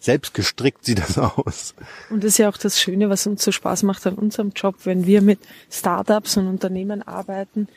selbstgestrickt 0.00 0.84
sieht 0.84 0.98
das 0.98 1.18
aus. 1.18 1.74
Und 2.10 2.22
das 2.22 2.32
ist 2.32 2.38
ja 2.38 2.48
auch 2.48 2.56
das 2.56 2.80
Schöne, 2.80 3.10
was 3.10 3.26
uns 3.26 3.42
so 3.44 3.52
Spaß 3.52 3.82
macht 3.82 4.06
an 4.06 4.14
unserem 4.14 4.52
Job, 4.54 4.76
wenn 4.84 5.06
wir 5.06 5.22
mit 5.22 5.40
Startups 5.70 6.36
und 6.36 6.46
Unternehmen 6.46 7.02
arbeiten, 7.02 7.68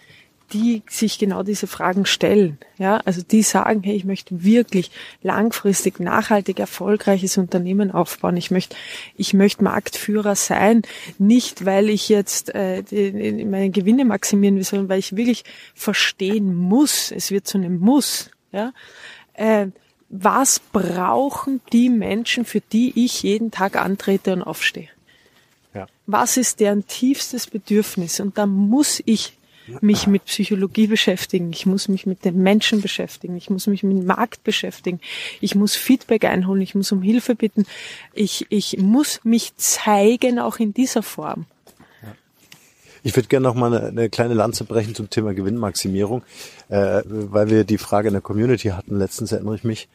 die 0.54 0.84
sich 0.90 1.20
genau 1.20 1.44
diese 1.44 1.68
Fragen 1.68 2.06
stellen. 2.06 2.58
Ja, 2.78 2.98
also 3.06 3.22
die 3.22 3.44
sagen, 3.44 3.84
hey, 3.84 3.96
ich 3.96 4.06
möchte 4.06 4.44
wirklich 4.44 4.92
langfristig 5.22 6.00
nachhaltig 6.00 6.60
erfolgreiches 6.60 7.38
Unternehmen 7.38 7.92
aufbauen. 7.92 8.38
Ich 8.38 8.52
möchte, 8.52 8.76
ich 9.18 9.34
möchte 9.34 9.64
Marktführer 9.64 10.36
sein, 10.36 10.84
nicht 11.18 11.66
weil 11.66 11.90
ich 11.90 12.10
jetzt 12.10 12.54
äh, 12.56 12.84
die, 12.84 13.46
meine 13.46 13.72
Gewinne 13.72 14.06
maximieren 14.06 14.56
will, 14.56 14.64
sondern 14.64 14.90
weil 14.90 15.00
ich 15.00 15.16
wirklich 15.16 15.44
verstehen 15.76 16.56
muss. 16.56 17.12
Es 17.12 17.32
wird 17.32 17.48
zu 17.48 17.58
einem 17.58 17.80
Muss. 17.80 18.30
Ja, 18.52 18.74
äh, 19.34 19.68
was 20.10 20.60
brauchen 20.60 21.60
die 21.74 21.90
Menschen, 21.90 22.46
für 22.46 22.62
die 22.62 23.04
ich 23.04 23.24
jeden 23.24 23.52
Tag 23.52 23.76
antrete 23.76 24.32
und 24.32 24.42
aufstehe? 24.42 24.88
Ja. 25.74 25.88
Was 26.06 26.38
ist 26.38 26.62
deren 26.62 26.88
tiefstes 26.88 27.48
Bedürfnis? 27.48 28.22
Und 28.22 28.38
da 28.38 28.46
muss 28.46 29.02
ich 29.06 29.37
mich 29.82 30.08
mit 30.08 30.26
Psychologie 30.26 30.88
beschäftigen. 30.88 31.52
Ich 31.52 31.66
muss 31.66 31.88
mich 31.88 32.06
mit 32.06 32.26
den 32.26 32.42
Menschen 32.42 32.82
beschäftigen. 32.82 33.38
Ich 33.38 33.50
muss 33.50 33.68
mich 33.68 33.84
mit 33.84 33.98
dem 33.98 34.06
Markt 34.06 34.44
beschäftigen. 34.44 35.00
Ich 35.42 35.56
muss 35.56 35.76
Feedback 35.76 36.26
einholen. 36.26 36.62
Ich 36.62 36.76
muss 36.76 36.92
um 36.92 37.02
Hilfe 37.02 37.36
bitten. 37.36 37.66
Ich, 38.14 38.46
ich 38.50 38.78
muss 38.78 39.22
mich 39.24 39.56
zeigen, 39.58 40.40
auch 40.40 40.58
in 40.58 40.74
dieser 40.74 41.04
Form. 41.04 41.46
Ich 43.04 43.16
würde 43.16 43.30
gerne 43.30 43.48
noch 43.48 43.56
mal 43.56 43.74
eine, 43.74 43.88
eine 43.88 44.10
kleine 44.10 44.34
Lanze 44.34 44.66
brechen 44.66 44.94
zum 44.94 45.10
Thema 45.10 45.34
Gewinnmaximierung, 45.34 46.24
äh, 46.68 47.04
weil 47.06 47.50
wir 47.50 47.64
die 47.64 47.78
Frage 47.78 48.10
in 48.10 48.14
der 48.14 48.22
Community 48.22 48.70
hatten, 48.70 48.98
letztens 48.98 49.32
erinnere 49.32 49.56
ich 49.56 49.64
mich. 49.64 49.88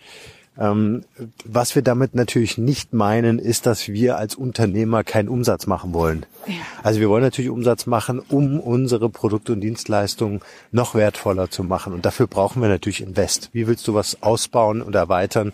Ähm, 0.59 1.05
was 1.45 1.75
wir 1.75 1.83
damit 1.83 2.15
natürlich 2.15 2.59
nicht 2.59 2.93
meinen, 2.93 3.39
ist, 3.39 3.65
dass 3.65 3.89
wir 3.89 4.19
als 4.19 4.35
Unternehmer 4.35 5.03
keinen 5.03 5.29
Umsatz 5.29 5.67
machen 5.67 5.95
wollen. 5.95 6.27
Ja. 6.47 6.55
Also 6.83 7.01
wir 7.01 7.09
wollen 7.09 7.23
natürlich 7.23 7.51
Umsatz 7.51 7.87
machen, 7.87 8.19
um 8.19 8.61
unsere 8.61 9.09
Produkte 9.09 9.55
und 9.55 9.61
Dienstleistungen 9.63 10.41
noch 10.71 10.95
wertvoller 10.95 11.51
zu 11.51 11.65
machen. 11.65 11.95
Und 11.95 12.05
dafür 12.05 12.27
brauchen 12.27 12.61
wir 12.61 12.69
natürlich 12.69 13.01
Invest. 13.01 13.49
Wie 13.53 13.67
willst 13.67 13.89
du 13.89 13.95
was 13.95 14.23
ausbauen 14.23 14.83
und 14.83 14.95
erweitern, 14.95 15.53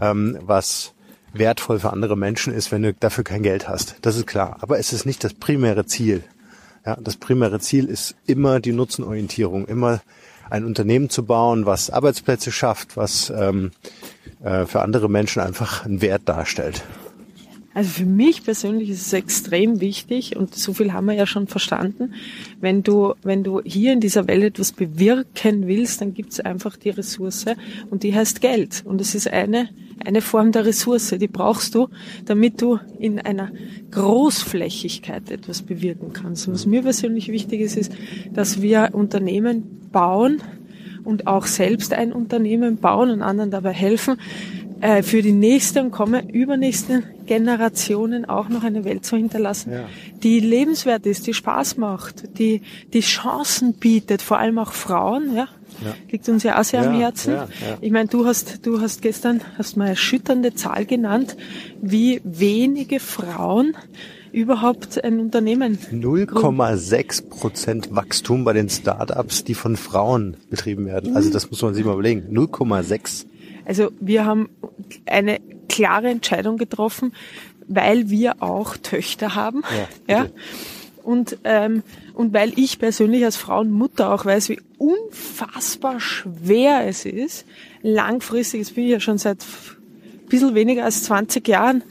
ähm, 0.00 0.38
was 0.40 0.92
wertvoll 1.32 1.78
für 1.78 1.92
andere 1.92 2.16
Menschen 2.16 2.52
ist, 2.52 2.72
wenn 2.72 2.82
du 2.82 2.94
dafür 2.94 3.22
kein 3.22 3.42
Geld 3.42 3.68
hast? 3.68 3.96
Das 4.02 4.16
ist 4.16 4.26
klar. 4.26 4.56
Aber 4.60 4.78
es 4.80 4.92
ist 4.92 5.06
nicht 5.06 5.22
das 5.22 5.34
primäre 5.34 5.86
Ziel. 5.86 6.24
Ja, 6.84 6.96
das 7.00 7.16
primäre 7.16 7.60
Ziel 7.60 7.86
ist 7.86 8.16
immer 8.26 8.58
die 8.58 8.72
Nutzenorientierung, 8.72 9.66
immer 9.66 10.00
ein 10.50 10.64
Unternehmen 10.64 11.10
zu 11.10 11.24
bauen, 11.24 11.66
was 11.66 11.90
Arbeitsplätze 11.90 12.52
schafft, 12.52 12.96
was 12.96 13.30
ähm, 13.30 13.72
äh, 14.42 14.66
für 14.66 14.82
andere 14.82 15.08
Menschen 15.08 15.42
einfach 15.42 15.84
einen 15.84 16.00
Wert 16.00 16.22
darstellt. 16.26 16.84
Also 17.76 17.90
für 17.90 18.06
mich 18.06 18.42
persönlich 18.42 18.88
ist 18.88 19.06
es 19.06 19.12
extrem 19.12 19.82
wichtig 19.82 20.34
und 20.34 20.54
so 20.54 20.72
viel 20.72 20.94
haben 20.94 21.04
wir 21.08 21.12
ja 21.12 21.26
schon 21.26 21.46
verstanden. 21.46 22.14
Wenn 22.58 22.82
du, 22.82 23.12
wenn 23.22 23.44
du 23.44 23.60
hier 23.62 23.92
in 23.92 24.00
dieser 24.00 24.26
Welt 24.28 24.44
etwas 24.44 24.72
bewirken 24.72 25.66
willst, 25.66 26.00
dann 26.00 26.14
gibt 26.14 26.32
es 26.32 26.40
einfach 26.40 26.78
die 26.78 26.88
Ressource 26.88 27.44
und 27.90 28.02
die 28.02 28.14
heißt 28.14 28.40
Geld. 28.40 28.82
Und 28.86 29.02
es 29.02 29.14
ist 29.14 29.30
eine, 29.30 29.68
eine 30.06 30.22
Form 30.22 30.52
der 30.52 30.64
Ressource, 30.64 31.14
die 31.20 31.28
brauchst 31.28 31.74
du, 31.74 31.90
damit 32.24 32.62
du 32.62 32.78
in 32.98 33.20
einer 33.20 33.50
Großflächigkeit 33.90 35.30
etwas 35.30 35.60
bewirken 35.60 36.14
kannst. 36.14 36.48
Und 36.48 36.54
was 36.54 36.64
mir 36.64 36.80
persönlich 36.80 37.28
wichtig 37.28 37.60
ist, 37.60 37.76
ist, 37.76 37.92
dass 38.32 38.62
wir 38.62 38.88
Unternehmen 38.94 39.90
bauen 39.92 40.40
und 41.06 41.26
auch 41.26 41.46
selbst 41.46 41.92
ein 41.94 42.12
Unternehmen 42.12 42.76
bauen 42.76 43.10
und 43.10 43.22
anderen 43.22 43.50
dabei 43.50 43.72
helfen, 43.72 44.16
äh, 44.82 45.02
für 45.02 45.22
die 45.22 45.32
nächste 45.32 45.80
und 45.82 45.90
komme 45.90 46.30
übernächsten 46.30 47.04
Generationen 47.24 48.24
auch 48.26 48.48
noch 48.50 48.62
eine 48.62 48.84
Welt 48.84 49.06
zu 49.06 49.16
hinterlassen, 49.16 49.72
Ja. 49.72 49.88
die 50.22 50.38
lebenswert 50.40 51.06
ist, 51.06 51.26
die 51.26 51.32
Spaß 51.32 51.78
macht, 51.78 52.38
die, 52.38 52.60
die 52.92 53.00
Chancen 53.00 53.72
bietet, 53.74 54.20
vor 54.20 54.38
allem 54.38 54.58
auch 54.58 54.72
Frauen, 54.72 55.34
ja. 55.34 55.48
Ja. 55.84 55.94
Liegt 56.10 56.26
uns 56.30 56.42
ja 56.42 56.58
auch 56.58 56.64
sehr 56.64 56.80
am 56.86 56.94
Ja, 56.94 57.00
Herzen. 57.00 57.34
ja. 57.34 57.48
Ich 57.82 57.90
meine, 57.90 58.08
du 58.08 58.24
hast, 58.26 58.64
du 58.66 58.80
hast 58.80 59.02
gestern, 59.02 59.42
hast 59.58 59.76
mal 59.76 59.84
eine 59.84 59.90
erschütternde 59.92 60.54
Zahl 60.54 60.86
genannt, 60.86 61.36
wie 61.82 62.20
wenige 62.24 62.98
Frauen 63.00 63.76
überhaupt 64.36 65.02
ein 65.02 65.18
Unternehmen 65.18 65.78
0,6 65.90 67.30
Prozent 67.30 67.94
Wachstum 67.94 68.44
bei 68.44 68.52
den 68.52 68.68
Startups, 68.68 69.44
die 69.44 69.54
von 69.54 69.76
Frauen 69.76 70.36
betrieben 70.50 70.84
werden. 70.84 71.16
Also 71.16 71.30
das 71.30 71.50
muss 71.50 71.62
man 71.62 71.72
sich 71.72 71.86
mal 71.86 71.94
überlegen. 71.94 72.26
0,6. 72.30 73.24
Also 73.64 73.90
wir 73.98 74.26
haben 74.26 74.50
eine 75.06 75.40
klare 75.70 76.10
Entscheidung 76.10 76.58
getroffen, 76.58 77.14
weil 77.66 78.10
wir 78.10 78.42
auch 78.42 78.76
Töchter 78.76 79.34
haben. 79.34 79.62
Ja, 80.06 80.18
Ja. 80.18 80.26
Und, 81.02 81.38
ähm, 81.44 81.82
und 82.14 82.34
weil 82.34 82.52
ich 82.58 82.78
persönlich 82.78 83.24
als 83.24 83.36
Frauenmutter 83.36 84.12
auch 84.12 84.24
weiß, 84.26 84.48
wie 84.48 84.60
unfassbar 84.76 86.00
schwer 86.00 86.84
es 86.86 87.06
ist, 87.06 87.46
langfristig, 87.82 88.58
jetzt 88.58 88.74
bin 88.74 88.84
ich 88.84 88.90
ja 88.90 89.00
schon 89.00 89.16
seit 89.16 89.38
ein 89.40 90.28
bisschen 90.28 90.54
weniger 90.56 90.84
als 90.84 91.04
20 91.04 91.46
Jahren 91.46 91.84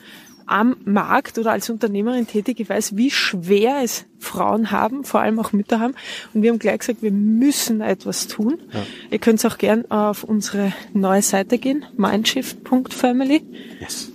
am 0.45 0.77
Markt 0.85 1.37
oder 1.37 1.51
als 1.51 1.69
Unternehmerin 1.69 2.27
tätig. 2.27 2.59
Ich 2.59 2.69
weiß, 2.69 2.95
wie 2.95 3.11
schwer 3.11 3.81
es 3.83 4.05
Frauen 4.19 4.71
haben, 4.71 5.03
vor 5.03 5.21
allem 5.21 5.39
auch 5.39 5.53
Mütter 5.53 5.79
haben. 5.79 5.95
Und 6.33 6.41
wir 6.41 6.51
haben 6.51 6.59
gleich 6.59 6.79
gesagt, 6.79 7.01
wir 7.01 7.11
müssen 7.11 7.81
etwas 7.81 8.27
tun. 8.27 8.59
Ja. 8.71 8.85
Ihr 9.11 9.19
könnt 9.19 9.45
auch 9.45 9.57
gern 9.57 9.89
auf 9.89 10.23
unsere 10.23 10.73
neue 10.93 11.21
Seite 11.21 11.57
gehen, 11.57 11.85
mindshift.family. 11.97 13.43
Yes. 13.79 14.11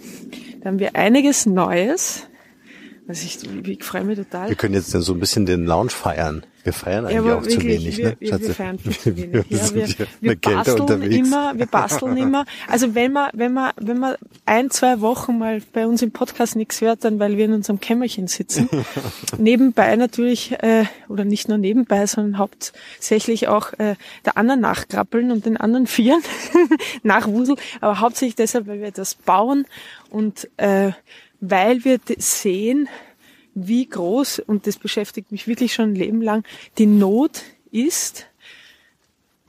Da 0.61 0.69
haben 0.69 0.79
wir 0.79 0.97
einiges 0.97 1.47
Neues. 1.47 2.27
Also 3.09 3.25
ich, 3.25 3.69
ich 3.69 3.85
freue 3.85 4.05
mich 4.05 4.19
total. 4.19 4.49
Wir 4.49 4.57
können 4.57 4.75
jetzt 4.75 4.91
so 4.91 5.13
ein 5.13 5.21
bisschen 5.21 5.47
den 5.47 5.65
Lounge 5.65 5.91
feiern. 5.91 6.45
Wir 6.63 6.73
feiern 6.73 7.07
eigentlich 7.07 7.27
ja, 7.27 7.37
auch 7.37 7.43
wirklich, 7.43 7.59
zu 7.59 7.65
wenig, 7.65 7.97
wir, 7.97 8.05
ne? 8.11 8.17
Wir, 8.21 8.41
wir 8.41 8.55
feiern 8.55 8.79
viel 8.79 8.93
zu 8.93 9.17
wenig. 9.17 9.47
Ja, 9.49 9.75
wir, 9.75 10.07
wir 10.21 10.37
basteln 10.37 10.81
unterwegs. 10.81 11.17
immer, 11.17 11.59
wir 11.59 11.67
basteln 11.67 12.17
immer. 12.19 12.45
Also 12.69 12.95
wenn 12.95 13.13
man, 13.13 13.31
wenn 13.33 13.53
man, 13.55 13.73
wenn 13.77 13.99
man 13.99 14.17
ein, 14.45 14.71
zwei 14.71 15.01
Wochen 15.01 15.39
mal 15.39 15.63
bei 15.73 15.87
uns 15.87 16.03
im 16.03 16.11
Podcast 16.11 16.57
nichts 16.57 16.81
hört, 16.81 17.05
dann 17.05 17.19
weil 17.19 17.37
wir 17.39 17.47
in 17.47 17.55
unserem 17.55 17.81
Kämmerchen 17.81 18.27
sitzen. 18.27 18.69
nebenbei 19.39 19.97
natürlich, 19.97 20.53
äh, 20.63 20.85
oder 21.09 21.25
nicht 21.25 21.49
nur 21.49 21.57
nebenbei, 21.57 22.07
sondern 22.07 22.39
hauptsächlich 22.39 23.49
auch 23.49 23.73
äh, 23.75 23.97
der 24.27 24.37
anderen 24.37 24.61
nachkrabbeln 24.61 25.31
und 25.31 25.47
den 25.47 25.57
anderen 25.57 25.87
vieren 25.87 26.23
nachwuseln. 27.03 27.59
Aber 27.81 28.01
hauptsächlich 28.01 28.37
deshalb, 28.37 28.67
weil 28.67 28.83
wir 28.83 28.91
das 28.91 29.15
bauen 29.15 29.67
und 30.11 30.49
äh, 30.59 30.93
weil 31.41 31.85
wir 31.85 31.99
sehen, 32.19 32.89
wie 33.67 33.89
groß, 33.89 34.41
und 34.41 34.67
das 34.67 34.77
beschäftigt 34.77 35.33
mich 35.33 35.47
wirklich 35.47 35.75
schon 35.75 35.93
ein 35.93 35.95
Leben 35.95 36.23
lang, 36.23 36.45
die 36.79 36.87
Not 36.87 37.43
ist, 37.71 38.27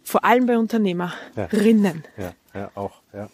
vor 0.04 0.24
allem 0.26 0.46
bei 0.46 0.58
Unternehmerinnen. 0.58 2.04
Ja, 2.18 2.24
ja, 2.24 2.34
ja 2.54 2.72
auch, 2.76 3.02
ja. 3.14 3.30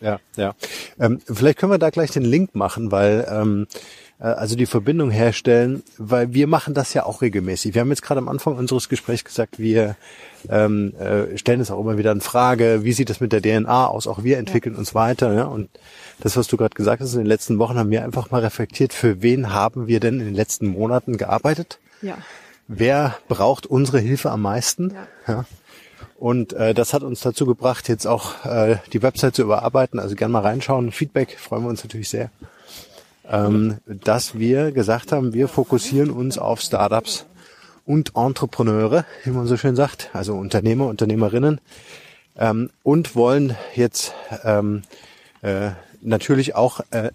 Ja, 0.00 0.20
ja. 0.36 0.54
Ähm, 1.00 1.20
vielleicht 1.24 1.58
können 1.58 1.72
wir 1.72 1.78
da 1.78 1.88
gleich 1.88 2.10
den 2.10 2.24
Link 2.24 2.54
machen, 2.54 2.92
weil 2.92 3.26
ähm, 3.30 3.66
äh, 3.70 4.03
also 4.24 4.56
die 4.56 4.66
Verbindung 4.66 5.10
herstellen, 5.10 5.82
weil 5.98 6.32
wir 6.32 6.46
machen 6.46 6.72
das 6.72 6.94
ja 6.94 7.04
auch 7.04 7.20
regelmäßig. 7.20 7.74
Wir 7.74 7.80
haben 7.80 7.90
jetzt 7.90 8.02
gerade 8.02 8.18
am 8.18 8.28
Anfang 8.28 8.56
unseres 8.56 8.88
Gesprächs 8.88 9.24
gesagt, 9.24 9.58
wir 9.58 9.96
ähm, 10.48 10.94
äh, 10.96 11.36
stellen 11.36 11.60
es 11.60 11.70
auch 11.70 11.80
immer 11.80 11.98
wieder 11.98 12.12
in 12.12 12.20
Frage, 12.20 12.84
wie 12.84 12.92
sieht 12.92 13.10
das 13.10 13.20
mit 13.20 13.32
der 13.32 13.42
DNA 13.42 13.86
aus? 13.86 14.06
Auch 14.06 14.22
wir 14.22 14.38
entwickeln 14.38 14.74
ja. 14.74 14.78
uns 14.78 14.94
weiter. 14.94 15.32
Ja? 15.34 15.44
Und 15.44 15.68
das, 16.20 16.36
was 16.36 16.46
du 16.46 16.56
gerade 16.56 16.74
gesagt 16.74 17.02
hast, 17.02 17.14
in 17.14 17.20
den 17.20 17.26
letzten 17.26 17.58
Wochen 17.58 17.76
haben 17.76 17.90
wir 17.90 18.04
einfach 18.04 18.30
mal 18.30 18.40
reflektiert, 18.40 18.92
für 18.92 19.20
wen 19.22 19.52
haben 19.52 19.88
wir 19.88 20.00
denn 20.00 20.20
in 20.20 20.26
den 20.26 20.34
letzten 20.34 20.68
Monaten 20.68 21.16
gearbeitet? 21.16 21.78
Ja. 22.00 22.16
Wer 22.68 23.16
braucht 23.28 23.66
unsere 23.66 23.98
Hilfe 23.98 24.30
am 24.30 24.42
meisten? 24.42 24.94
Ja. 25.26 25.34
ja. 25.34 25.44
Und 26.16 26.52
äh, 26.52 26.72
das 26.72 26.94
hat 26.94 27.02
uns 27.02 27.20
dazu 27.20 27.44
gebracht, 27.44 27.88
jetzt 27.88 28.06
auch 28.06 28.44
äh, 28.44 28.76
die 28.92 29.02
Website 29.02 29.34
zu 29.34 29.42
überarbeiten. 29.42 29.98
Also 29.98 30.14
gern 30.14 30.30
mal 30.30 30.40
reinschauen. 30.40 30.92
Feedback 30.92 31.38
freuen 31.38 31.64
wir 31.64 31.68
uns 31.68 31.82
natürlich 31.82 32.08
sehr. 32.08 32.30
Ähm, 33.26 33.78
dass 33.86 34.38
wir 34.38 34.72
gesagt 34.72 35.12
haben, 35.12 35.32
wir 35.32 35.48
fokussieren 35.48 36.10
uns 36.10 36.36
auf 36.36 36.60
Startups 36.60 37.24
und 37.86 38.12
Entrepreneure, 38.14 39.04
wie 39.24 39.30
man 39.30 39.46
so 39.46 39.56
schön 39.56 39.76
sagt, 39.76 40.10
also 40.12 40.34
Unternehmer, 40.34 40.86
Unternehmerinnen, 40.86 41.60
ähm, 42.36 42.70
und 42.82 43.16
wollen 43.16 43.56
jetzt 43.74 44.12
ähm, 44.44 44.82
äh, 45.42 45.70
natürlich 46.02 46.54
auch, 46.54 46.80
äh, 46.90 47.10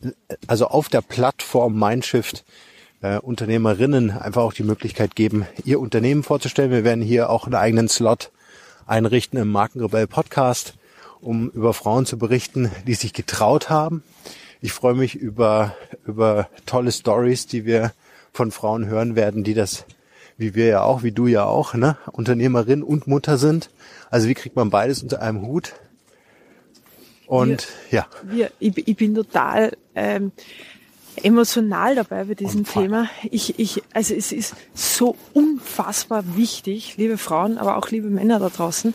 also 0.48 0.68
auf 0.68 0.90
der 0.90 1.02
Plattform 1.02 1.78
Mindshift 1.78 2.44
äh, 3.02 3.18
Unternehmerinnen 3.20 4.12
einfach 4.12 4.42
auch 4.42 4.54
die 4.54 4.64
Möglichkeit 4.64 5.16
geben, 5.16 5.46
ihr 5.64 5.80
Unternehmen 5.80 6.24
vorzustellen. 6.24 6.72
Wir 6.72 6.84
werden 6.84 7.04
hier 7.04 7.30
auch 7.30 7.46
einen 7.46 7.56
eigenen 7.56 7.88
Slot 7.88 8.32
einrichten 8.86 9.40
im 9.40 9.50
Markenrebell 9.50 10.08
Podcast, 10.08 10.74
um 11.22 11.50
über 11.50 11.74
Frauen 11.74 12.06
zu 12.06 12.18
berichten, 12.18 12.72
die 12.88 12.96
sich 12.96 13.14
getraut 13.14 13.70
haben. 13.70 14.04
Ich 14.62 14.74
freue 14.74 14.94
mich 14.94 15.16
über, 15.16 15.76
über 16.06 16.50
tolle 16.66 16.92
Stories, 16.92 17.48
die 17.48 17.66
wir 17.66 17.94
von 18.34 18.52
Frauen 18.52 18.88
hören 18.88 19.16
werden, 19.16 19.44
die 19.44 19.54
das, 19.54 19.86
wie 20.38 20.54
wir 20.54 20.66
ja 20.66 20.82
auch, 20.82 21.02
wie 21.02 21.14
du 21.14 21.28
ja 21.28 21.46
auch, 21.46 21.74
ne, 21.74 21.98
Unternehmerin 22.12 22.84
und 22.84 23.08
Mutter 23.08 23.38
sind. 23.38 23.70
Also 24.10 24.28
wie 24.28 24.34
kriegt 24.34 24.58
man 24.58 24.70
beides 24.70 25.02
unter 25.02 25.22
einem 25.22 25.44
Hut? 25.44 25.74
Und 27.26 27.68
wir, 27.90 28.00
ja. 28.00 28.08
Wir, 28.24 28.52
ich, 28.60 28.88
ich 28.88 28.98
bin 28.98 29.16
total 29.16 29.78
ähm, 29.96 30.32
emotional 31.24 31.96
dabei 31.96 32.26
bei 32.26 32.34
diesem 32.34 32.66
Thema. 32.66 33.10
Ich, 33.30 33.60
ich, 33.60 33.84
also 33.94 34.14
es 34.14 34.32
ist 34.32 34.56
so 34.74 35.16
unfassbar 35.34 36.36
wichtig, 36.36 36.98
liebe 36.98 37.18
Frauen, 37.18 37.58
aber 37.58 37.78
auch 37.78 37.90
liebe 37.90 38.10
Männer 38.10 38.40
da 38.40 38.50
draußen, 38.50 38.94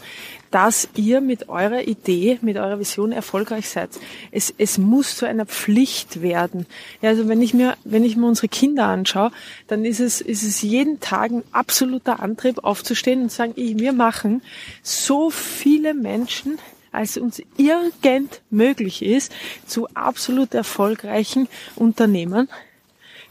dass 0.55 0.89
ihr 0.95 1.21
mit 1.21 1.49
eurer 1.49 1.83
Idee, 1.83 2.39
mit 2.41 2.57
eurer 2.57 2.79
Vision 2.79 3.11
erfolgreich 3.11 3.69
seid. 3.69 3.91
Es, 4.31 4.55
es 4.57 4.79
muss 4.79 5.17
zu 5.17 5.27
einer 5.27 5.47
Pflicht 5.47 6.23
werden. 6.23 6.67
Ja, 7.03 7.09
also 7.09 7.27
wenn 7.27 7.43
ich 7.43 7.55
mir, 7.55 7.77
wenn 7.83 8.05
ich 8.05 8.15
mir 8.15 8.29
unsere 8.29 8.47
Kinder 8.47 8.87
anschaue, 8.87 9.33
dann 9.67 9.85
ist 9.85 9.99
es, 9.99 10.21
ist 10.21 10.45
es 10.45 10.63
jeden 10.63 11.01
Tag 11.01 11.33
ein 11.33 11.43
absoluter 11.51 12.21
Antrieb 12.21 12.63
aufzustehen 12.63 13.23
und 13.23 13.33
sagen, 13.33 13.55
ich, 13.57 13.81
wir 13.81 13.93
machen 13.93 14.43
so 14.85 15.29
viele 15.29 15.93
Menschen 15.93 16.59
als 16.93 17.17
uns 17.17 17.43
irgend 17.57 18.41
möglich 18.51 19.03
ist, 19.03 19.33
zu 19.67 19.89
absolut 19.95 20.55
erfolgreichen 20.55 21.49
Unternehmern, 21.75 22.49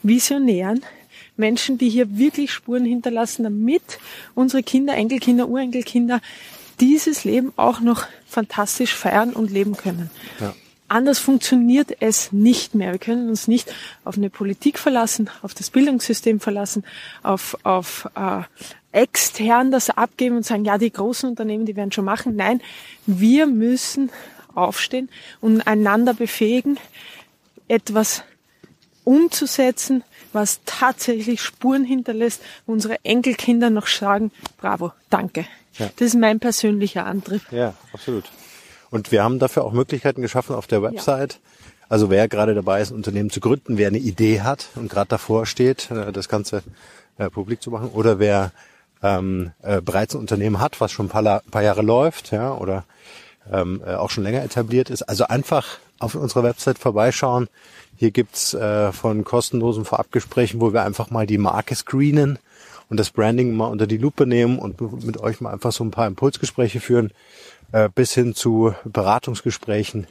Visionären, 0.02 0.82
Menschen, 1.38 1.78
die 1.78 1.88
hier 1.88 2.18
wirklich 2.18 2.52
Spuren 2.52 2.84
hinterlassen, 2.84 3.44
damit 3.44 3.82
unsere 4.36 4.62
Kinder, 4.62 4.96
Enkelkinder, 4.96 5.48
Urenkelkinder 5.48 6.20
dieses 6.80 7.24
Leben 7.24 7.54
auch 7.56 7.80
noch 7.80 8.06
fantastisch 8.26 8.94
feiern 8.94 9.34
und 9.34 9.52
leben 9.52 9.78
können. 9.78 10.10
Ja. 10.40 10.54
Anders 10.88 11.18
funktioniert 11.20 11.96
es 12.02 12.32
nicht 12.32 12.76
mehr. 12.76 12.92
Wir 12.92 13.00
können 13.00 13.30
uns 13.30 13.48
nicht 13.48 13.74
auf 14.04 14.18
eine 14.18 14.30
Politik 14.30 14.78
verlassen, 14.78 15.30
auf 15.42 15.54
das 15.54 15.70
Bildungssystem 15.72 16.40
verlassen, 16.40 16.84
auf, 17.24 17.58
auf 17.64 18.10
äh, 18.16 18.44
extern 18.92 19.72
das 19.72 19.90
abgeben 19.90 20.38
und 20.38 20.46
sagen, 20.46 20.66
ja, 20.66 20.78
die 20.78 20.92
großen 20.92 21.30
Unternehmen, 21.30 21.66
die 21.66 21.76
werden 21.76 21.92
schon 21.92 22.06
machen. 22.06 22.36
Nein, 22.36 22.62
wir 23.08 23.48
müssen 23.48 24.12
aufstehen 24.54 25.10
und 25.42 25.66
einander 25.66 26.14
befähigen, 26.14 26.78
etwas 27.68 28.24
umzusetzen, 29.04 30.04
was 30.32 30.62
tatsächlich 30.66 31.42
Spuren 31.42 31.86
hinterlässt, 31.86 32.42
wo 32.66 32.74
unsere 32.74 33.04
Enkelkinder 33.04 33.70
noch 33.70 33.88
sagen, 33.88 34.32
bravo, 34.58 34.92
danke. 35.10 35.46
Ja. 35.78 35.90
Das 35.96 36.08
ist 36.08 36.16
mein 36.16 36.40
persönlicher 36.40 37.06
Antrieb. 37.06 37.42
Ja, 37.52 37.74
absolut. 37.94 38.26
Und 38.90 39.12
wir 39.12 39.24
haben 39.24 39.40
dafür 39.40 39.66
auch 39.66 39.74
Möglichkeiten 39.74 40.22
geschaffen 40.22 40.56
auf 40.56 40.68
der 40.68 40.84
Website. 40.84 41.34
Ja. 41.34 41.40
Also 41.90 42.10
wer 42.10 42.28
gerade 42.28 42.54
dabei 42.56 42.82
ist, 42.82 42.92
ein 42.92 42.96
Unternehmen 42.96 43.30
zu 43.30 43.40
gründen, 43.40 43.78
wer 43.78 43.88
eine 43.88 43.98
Idee 43.98 44.42
hat 44.42 44.70
und 44.76 44.90
gerade 44.90 45.10
davor 45.10 45.46
steht, 45.46 45.92
äh, 45.92 46.12
das 46.12 46.30
Ganze 46.30 46.64
äh, 47.18 47.30
publik 47.30 47.62
zu 47.62 47.72
machen, 47.72 47.90
oder 47.90 48.20
wer 48.20 48.52
ähm, 49.02 49.52
äh, 49.62 49.82
bereits 49.82 50.16
ein 50.16 50.20
Unternehmen 50.20 50.60
hat, 50.60 50.80
was 50.80 50.92
schon 50.92 51.08
ein 51.08 51.10
paar, 51.10 51.42
paar 51.52 51.62
Jahre 51.62 51.82
läuft, 51.82 52.32
ja, 52.32 52.54
oder 52.56 52.86
ähm, 53.52 53.82
äh, 53.86 53.96
auch 53.96 54.10
schon 54.10 54.24
länger 54.24 54.44
etabliert 54.44 54.90
ist. 54.90 55.04
Also 55.04 55.26
einfach 55.26 55.80
auf 56.00 56.16
unserer 56.16 56.44
Website 56.44 56.80
vorbeischauen. 56.80 57.48
Hier 57.96 58.12
gibt's 58.12 58.54
äh, 58.54 58.92
von 58.92 59.24
kostenlosen 59.24 59.86
Vorabgesprächen, 59.86 60.62
wo 60.62 60.74
wir 60.74 60.84
einfach 60.84 61.10
mal 61.10 61.28
die 61.28 61.38
Marke 61.38 61.76
screenen 61.76 62.40
und 62.94 63.00
das 63.00 63.10
Branding 63.10 63.56
mal 63.56 63.66
unter 63.66 63.88
die 63.88 63.98
Lupe 63.98 64.28
nehmen 64.28 64.60
und 64.60 64.80
mit 65.04 65.18
euch 65.20 65.42
mal 65.42 65.52
einfach 65.52 65.72
so 65.72 65.84
ein 65.84 65.90
paar 65.90 66.06
Impulsgespräche 66.06 66.80
führen, 66.80 67.10
äh, 67.72 67.90
bis 67.90 68.14
hin 68.14 68.36
zu 68.36 68.76
Beratungsgesprächen 68.86 70.06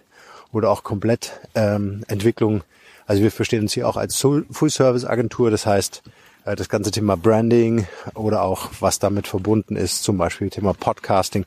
oder 0.50 0.68
auch 0.68 0.82
komplett 0.82 1.30
ähm, 1.54 2.02
Entwicklung. 2.08 2.64
Also 3.06 3.22
wir 3.22 3.30
verstehen 3.30 3.60
uns 3.60 3.72
hier 3.72 3.88
auch 3.88 3.96
als 3.96 4.16
Full-Service-Agentur, 4.16 5.52
das 5.52 5.64
heißt, 5.64 6.02
äh, 6.44 6.56
das 6.56 6.68
ganze 6.68 6.90
Thema 6.90 7.16
Branding 7.16 7.86
oder 8.16 8.42
auch 8.42 8.70
was 8.80 8.98
damit 8.98 9.28
verbunden 9.28 9.76
ist, 9.76 10.02
zum 10.02 10.18
Beispiel 10.18 10.50
Thema 10.50 10.74
Podcasting, 10.74 11.46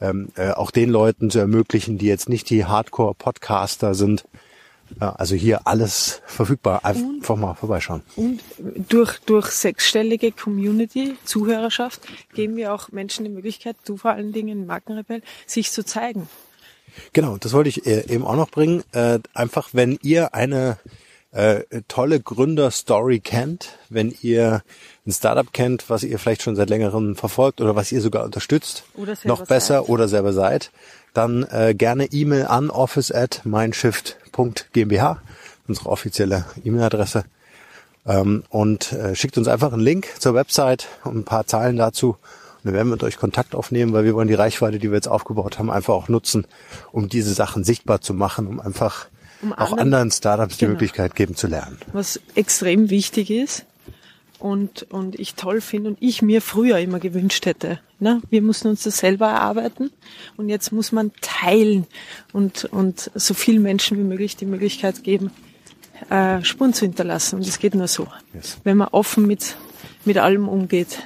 ähm, 0.00 0.28
äh, 0.36 0.52
auch 0.52 0.70
den 0.70 0.90
Leuten 0.90 1.30
zu 1.30 1.40
ermöglichen, 1.40 1.98
die 1.98 2.06
jetzt 2.06 2.28
nicht 2.28 2.48
die 2.48 2.64
Hardcore-Podcaster 2.64 3.94
sind. 3.94 4.24
Äh, 5.00 5.04
also 5.04 5.34
hier 5.34 5.66
alles 5.66 6.22
verfügbar. 6.26 6.84
Einfach 6.84 7.30
und, 7.30 7.40
mal 7.40 7.54
vorbeischauen. 7.54 8.02
Und 8.16 8.40
durch, 8.88 9.18
durch 9.20 9.46
sechsstellige 9.46 10.32
Community, 10.32 11.16
Zuhörerschaft, 11.24 12.02
geben 12.34 12.56
wir 12.56 12.72
auch 12.72 12.90
Menschen 12.90 13.24
die 13.24 13.30
Möglichkeit, 13.30 13.76
du 13.84 13.96
vor 13.96 14.12
allen 14.12 14.32
Dingen 14.32 14.66
Markenrebell, 14.66 15.22
sich 15.46 15.70
zu 15.70 15.84
zeigen. 15.84 16.28
Genau, 17.12 17.36
das 17.38 17.52
wollte 17.52 17.68
ich 17.68 17.86
äh, 17.86 18.12
eben 18.12 18.24
auch 18.24 18.36
noch 18.36 18.50
bringen. 18.50 18.82
Äh, 18.92 19.20
einfach, 19.34 19.70
wenn 19.72 19.98
ihr 20.02 20.34
eine 20.34 20.78
äh, 21.32 21.62
tolle 21.86 22.20
Gründerstory 22.20 23.20
kennt, 23.20 23.78
wenn 23.88 24.14
ihr 24.22 24.62
ein 25.06 25.12
Startup 25.12 25.52
kennt, 25.52 25.88
was 25.88 26.02
ihr 26.02 26.18
vielleicht 26.18 26.42
schon 26.42 26.56
seit 26.56 26.70
längerem 26.70 27.14
verfolgt 27.14 27.60
oder 27.60 27.76
was 27.76 27.92
ihr 27.92 28.00
sogar 28.00 28.24
unterstützt, 28.24 28.84
noch 29.24 29.46
besser 29.46 29.80
seid. 29.80 29.88
oder 29.88 30.08
selber 30.08 30.32
seid, 30.32 30.72
dann 31.14 31.44
äh, 31.50 31.74
gerne 31.74 32.06
E-Mail 32.06 32.46
an 32.46 32.70
office 32.70 33.12
at 33.12 33.42
mindshift.gmbh, 33.44 35.16
unsere 35.68 35.88
offizielle 35.88 36.44
E-Mail-Adresse. 36.64 37.24
Ähm, 38.06 38.44
und 38.48 38.92
äh, 38.92 39.14
schickt 39.14 39.36
uns 39.36 39.48
einfach 39.48 39.72
einen 39.72 39.82
Link 39.82 40.08
zur 40.18 40.34
Website 40.34 40.88
und 41.04 41.16
ein 41.16 41.24
paar 41.24 41.46
Zahlen 41.46 41.76
dazu. 41.76 42.10
Und 42.10 42.18
dann 42.64 42.74
werden 42.74 42.88
wir 42.88 42.92
mit 42.92 43.02
euch 43.02 43.16
Kontakt 43.16 43.54
aufnehmen, 43.54 43.92
weil 43.92 44.04
wir 44.04 44.14
wollen 44.14 44.28
die 44.28 44.34
Reichweite, 44.34 44.78
die 44.78 44.90
wir 44.90 44.96
jetzt 44.96 45.08
aufgebaut 45.08 45.58
haben, 45.58 45.70
einfach 45.70 45.94
auch 45.94 46.08
nutzen, 46.08 46.46
um 46.92 47.08
diese 47.08 47.32
Sachen 47.32 47.64
sichtbar 47.64 48.00
zu 48.00 48.14
machen, 48.14 48.46
um 48.46 48.60
einfach 48.60 49.06
um 49.42 49.52
auch 49.52 49.72
anderen, 49.72 49.78
anderen 49.78 50.10
Startups 50.10 50.56
die 50.56 50.60
genau, 50.60 50.72
Möglichkeit 50.72 51.14
geben 51.14 51.34
zu 51.36 51.46
lernen. 51.46 51.78
Was 51.92 52.20
extrem 52.34 52.90
wichtig 52.90 53.30
ist 53.30 53.64
und, 54.40 54.86
und 54.90 55.18
ich 55.18 55.34
toll 55.34 55.60
finde 55.60 55.90
und 55.90 55.98
ich 56.00 56.22
mir 56.22 56.40
früher 56.40 56.78
immer 56.78 56.98
gewünscht 56.98 57.46
hätte. 57.46 57.80
Ne? 57.98 58.22
Wir 58.30 58.42
mussten 58.42 58.68
uns 58.68 58.82
das 58.82 58.98
selber 58.98 59.26
erarbeiten 59.26 59.90
und 60.36 60.48
jetzt 60.48 60.72
muss 60.72 60.92
man 60.92 61.12
teilen 61.20 61.86
und, 62.32 62.64
und 62.64 63.10
so 63.14 63.34
vielen 63.34 63.62
Menschen 63.62 63.98
wie 63.98 64.02
möglich 64.02 64.36
die 64.36 64.46
Möglichkeit 64.46 65.04
geben, 65.04 65.30
äh, 66.08 66.42
Spuren 66.42 66.72
zu 66.72 66.86
hinterlassen. 66.86 67.36
Und 67.36 67.46
das 67.46 67.58
geht 67.58 67.74
nur 67.74 67.88
so, 67.88 68.08
yes. 68.32 68.58
wenn 68.64 68.78
man 68.78 68.88
offen 68.88 69.26
mit, 69.26 69.56
mit 70.04 70.16
allem 70.16 70.48
umgeht. 70.48 70.98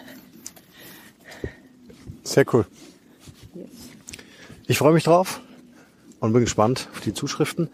Sehr 2.22 2.46
cool. 2.54 2.66
Ich 4.66 4.78
freue 4.78 4.94
mich 4.94 5.04
drauf 5.04 5.40
und 6.20 6.32
bin 6.32 6.42
gespannt 6.42 6.88
auf 6.92 7.00
die 7.00 7.12
Zuschriften. 7.12 7.68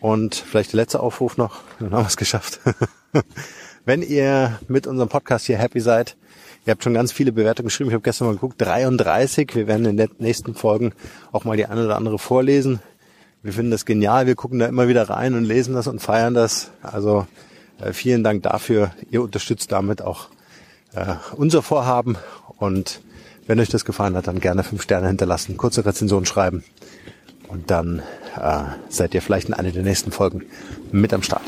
Und 0.00 0.34
vielleicht 0.34 0.72
der 0.72 0.78
letzte 0.78 1.00
Aufruf 1.00 1.36
noch, 1.36 1.60
dann 1.78 1.92
haben 1.92 2.04
wir 2.04 2.08
es 2.08 2.16
geschafft. 2.16 2.60
Wenn 3.84 4.02
ihr 4.02 4.60
mit 4.68 4.86
unserem 4.86 5.08
Podcast 5.08 5.46
hier 5.46 5.58
happy 5.58 5.80
seid, 5.80 6.16
ihr 6.64 6.70
habt 6.70 6.84
schon 6.84 6.94
ganz 6.94 7.10
viele 7.10 7.32
Bewertungen 7.32 7.66
geschrieben, 7.66 7.90
ich 7.90 7.94
habe 7.94 8.02
gestern 8.02 8.28
mal 8.28 8.34
geguckt, 8.34 8.60
33. 8.60 9.56
Wir 9.56 9.66
werden 9.66 9.86
in 9.86 9.96
den 9.96 10.08
nächsten 10.20 10.54
Folgen 10.54 10.92
auch 11.32 11.44
mal 11.44 11.56
die 11.56 11.66
eine 11.66 11.86
oder 11.86 11.96
andere 11.96 12.20
vorlesen. 12.20 12.78
Wir 13.42 13.52
finden 13.52 13.72
das 13.72 13.84
genial, 13.84 14.28
wir 14.28 14.36
gucken 14.36 14.60
da 14.60 14.66
immer 14.66 14.86
wieder 14.86 15.10
rein 15.10 15.34
und 15.34 15.44
lesen 15.44 15.74
das 15.74 15.88
und 15.88 15.98
feiern 15.98 16.32
das. 16.32 16.70
Also 16.80 17.26
äh, 17.80 17.92
vielen 17.92 18.22
Dank 18.22 18.44
dafür. 18.44 18.92
Ihr 19.10 19.20
unterstützt 19.20 19.72
damit 19.72 20.00
auch 20.00 20.28
äh, 20.94 21.14
unser 21.34 21.60
Vorhaben 21.60 22.16
und 22.58 23.00
wenn 23.48 23.58
euch 23.58 23.68
das 23.68 23.84
gefallen 23.84 24.14
hat, 24.14 24.28
dann 24.28 24.38
gerne 24.38 24.62
fünf 24.62 24.82
Sterne 24.82 25.08
hinterlassen, 25.08 25.56
kurze 25.56 25.84
Rezension 25.84 26.24
schreiben 26.24 26.62
und 27.48 27.72
dann 27.72 28.00
äh, 28.40 28.62
seid 28.88 29.12
ihr 29.14 29.22
vielleicht 29.22 29.48
in 29.48 29.54
einer 29.54 29.72
der 29.72 29.82
nächsten 29.82 30.12
Folgen 30.12 30.44
mit 30.92 31.12
am 31.12 31.24
Start. 31.24 31.42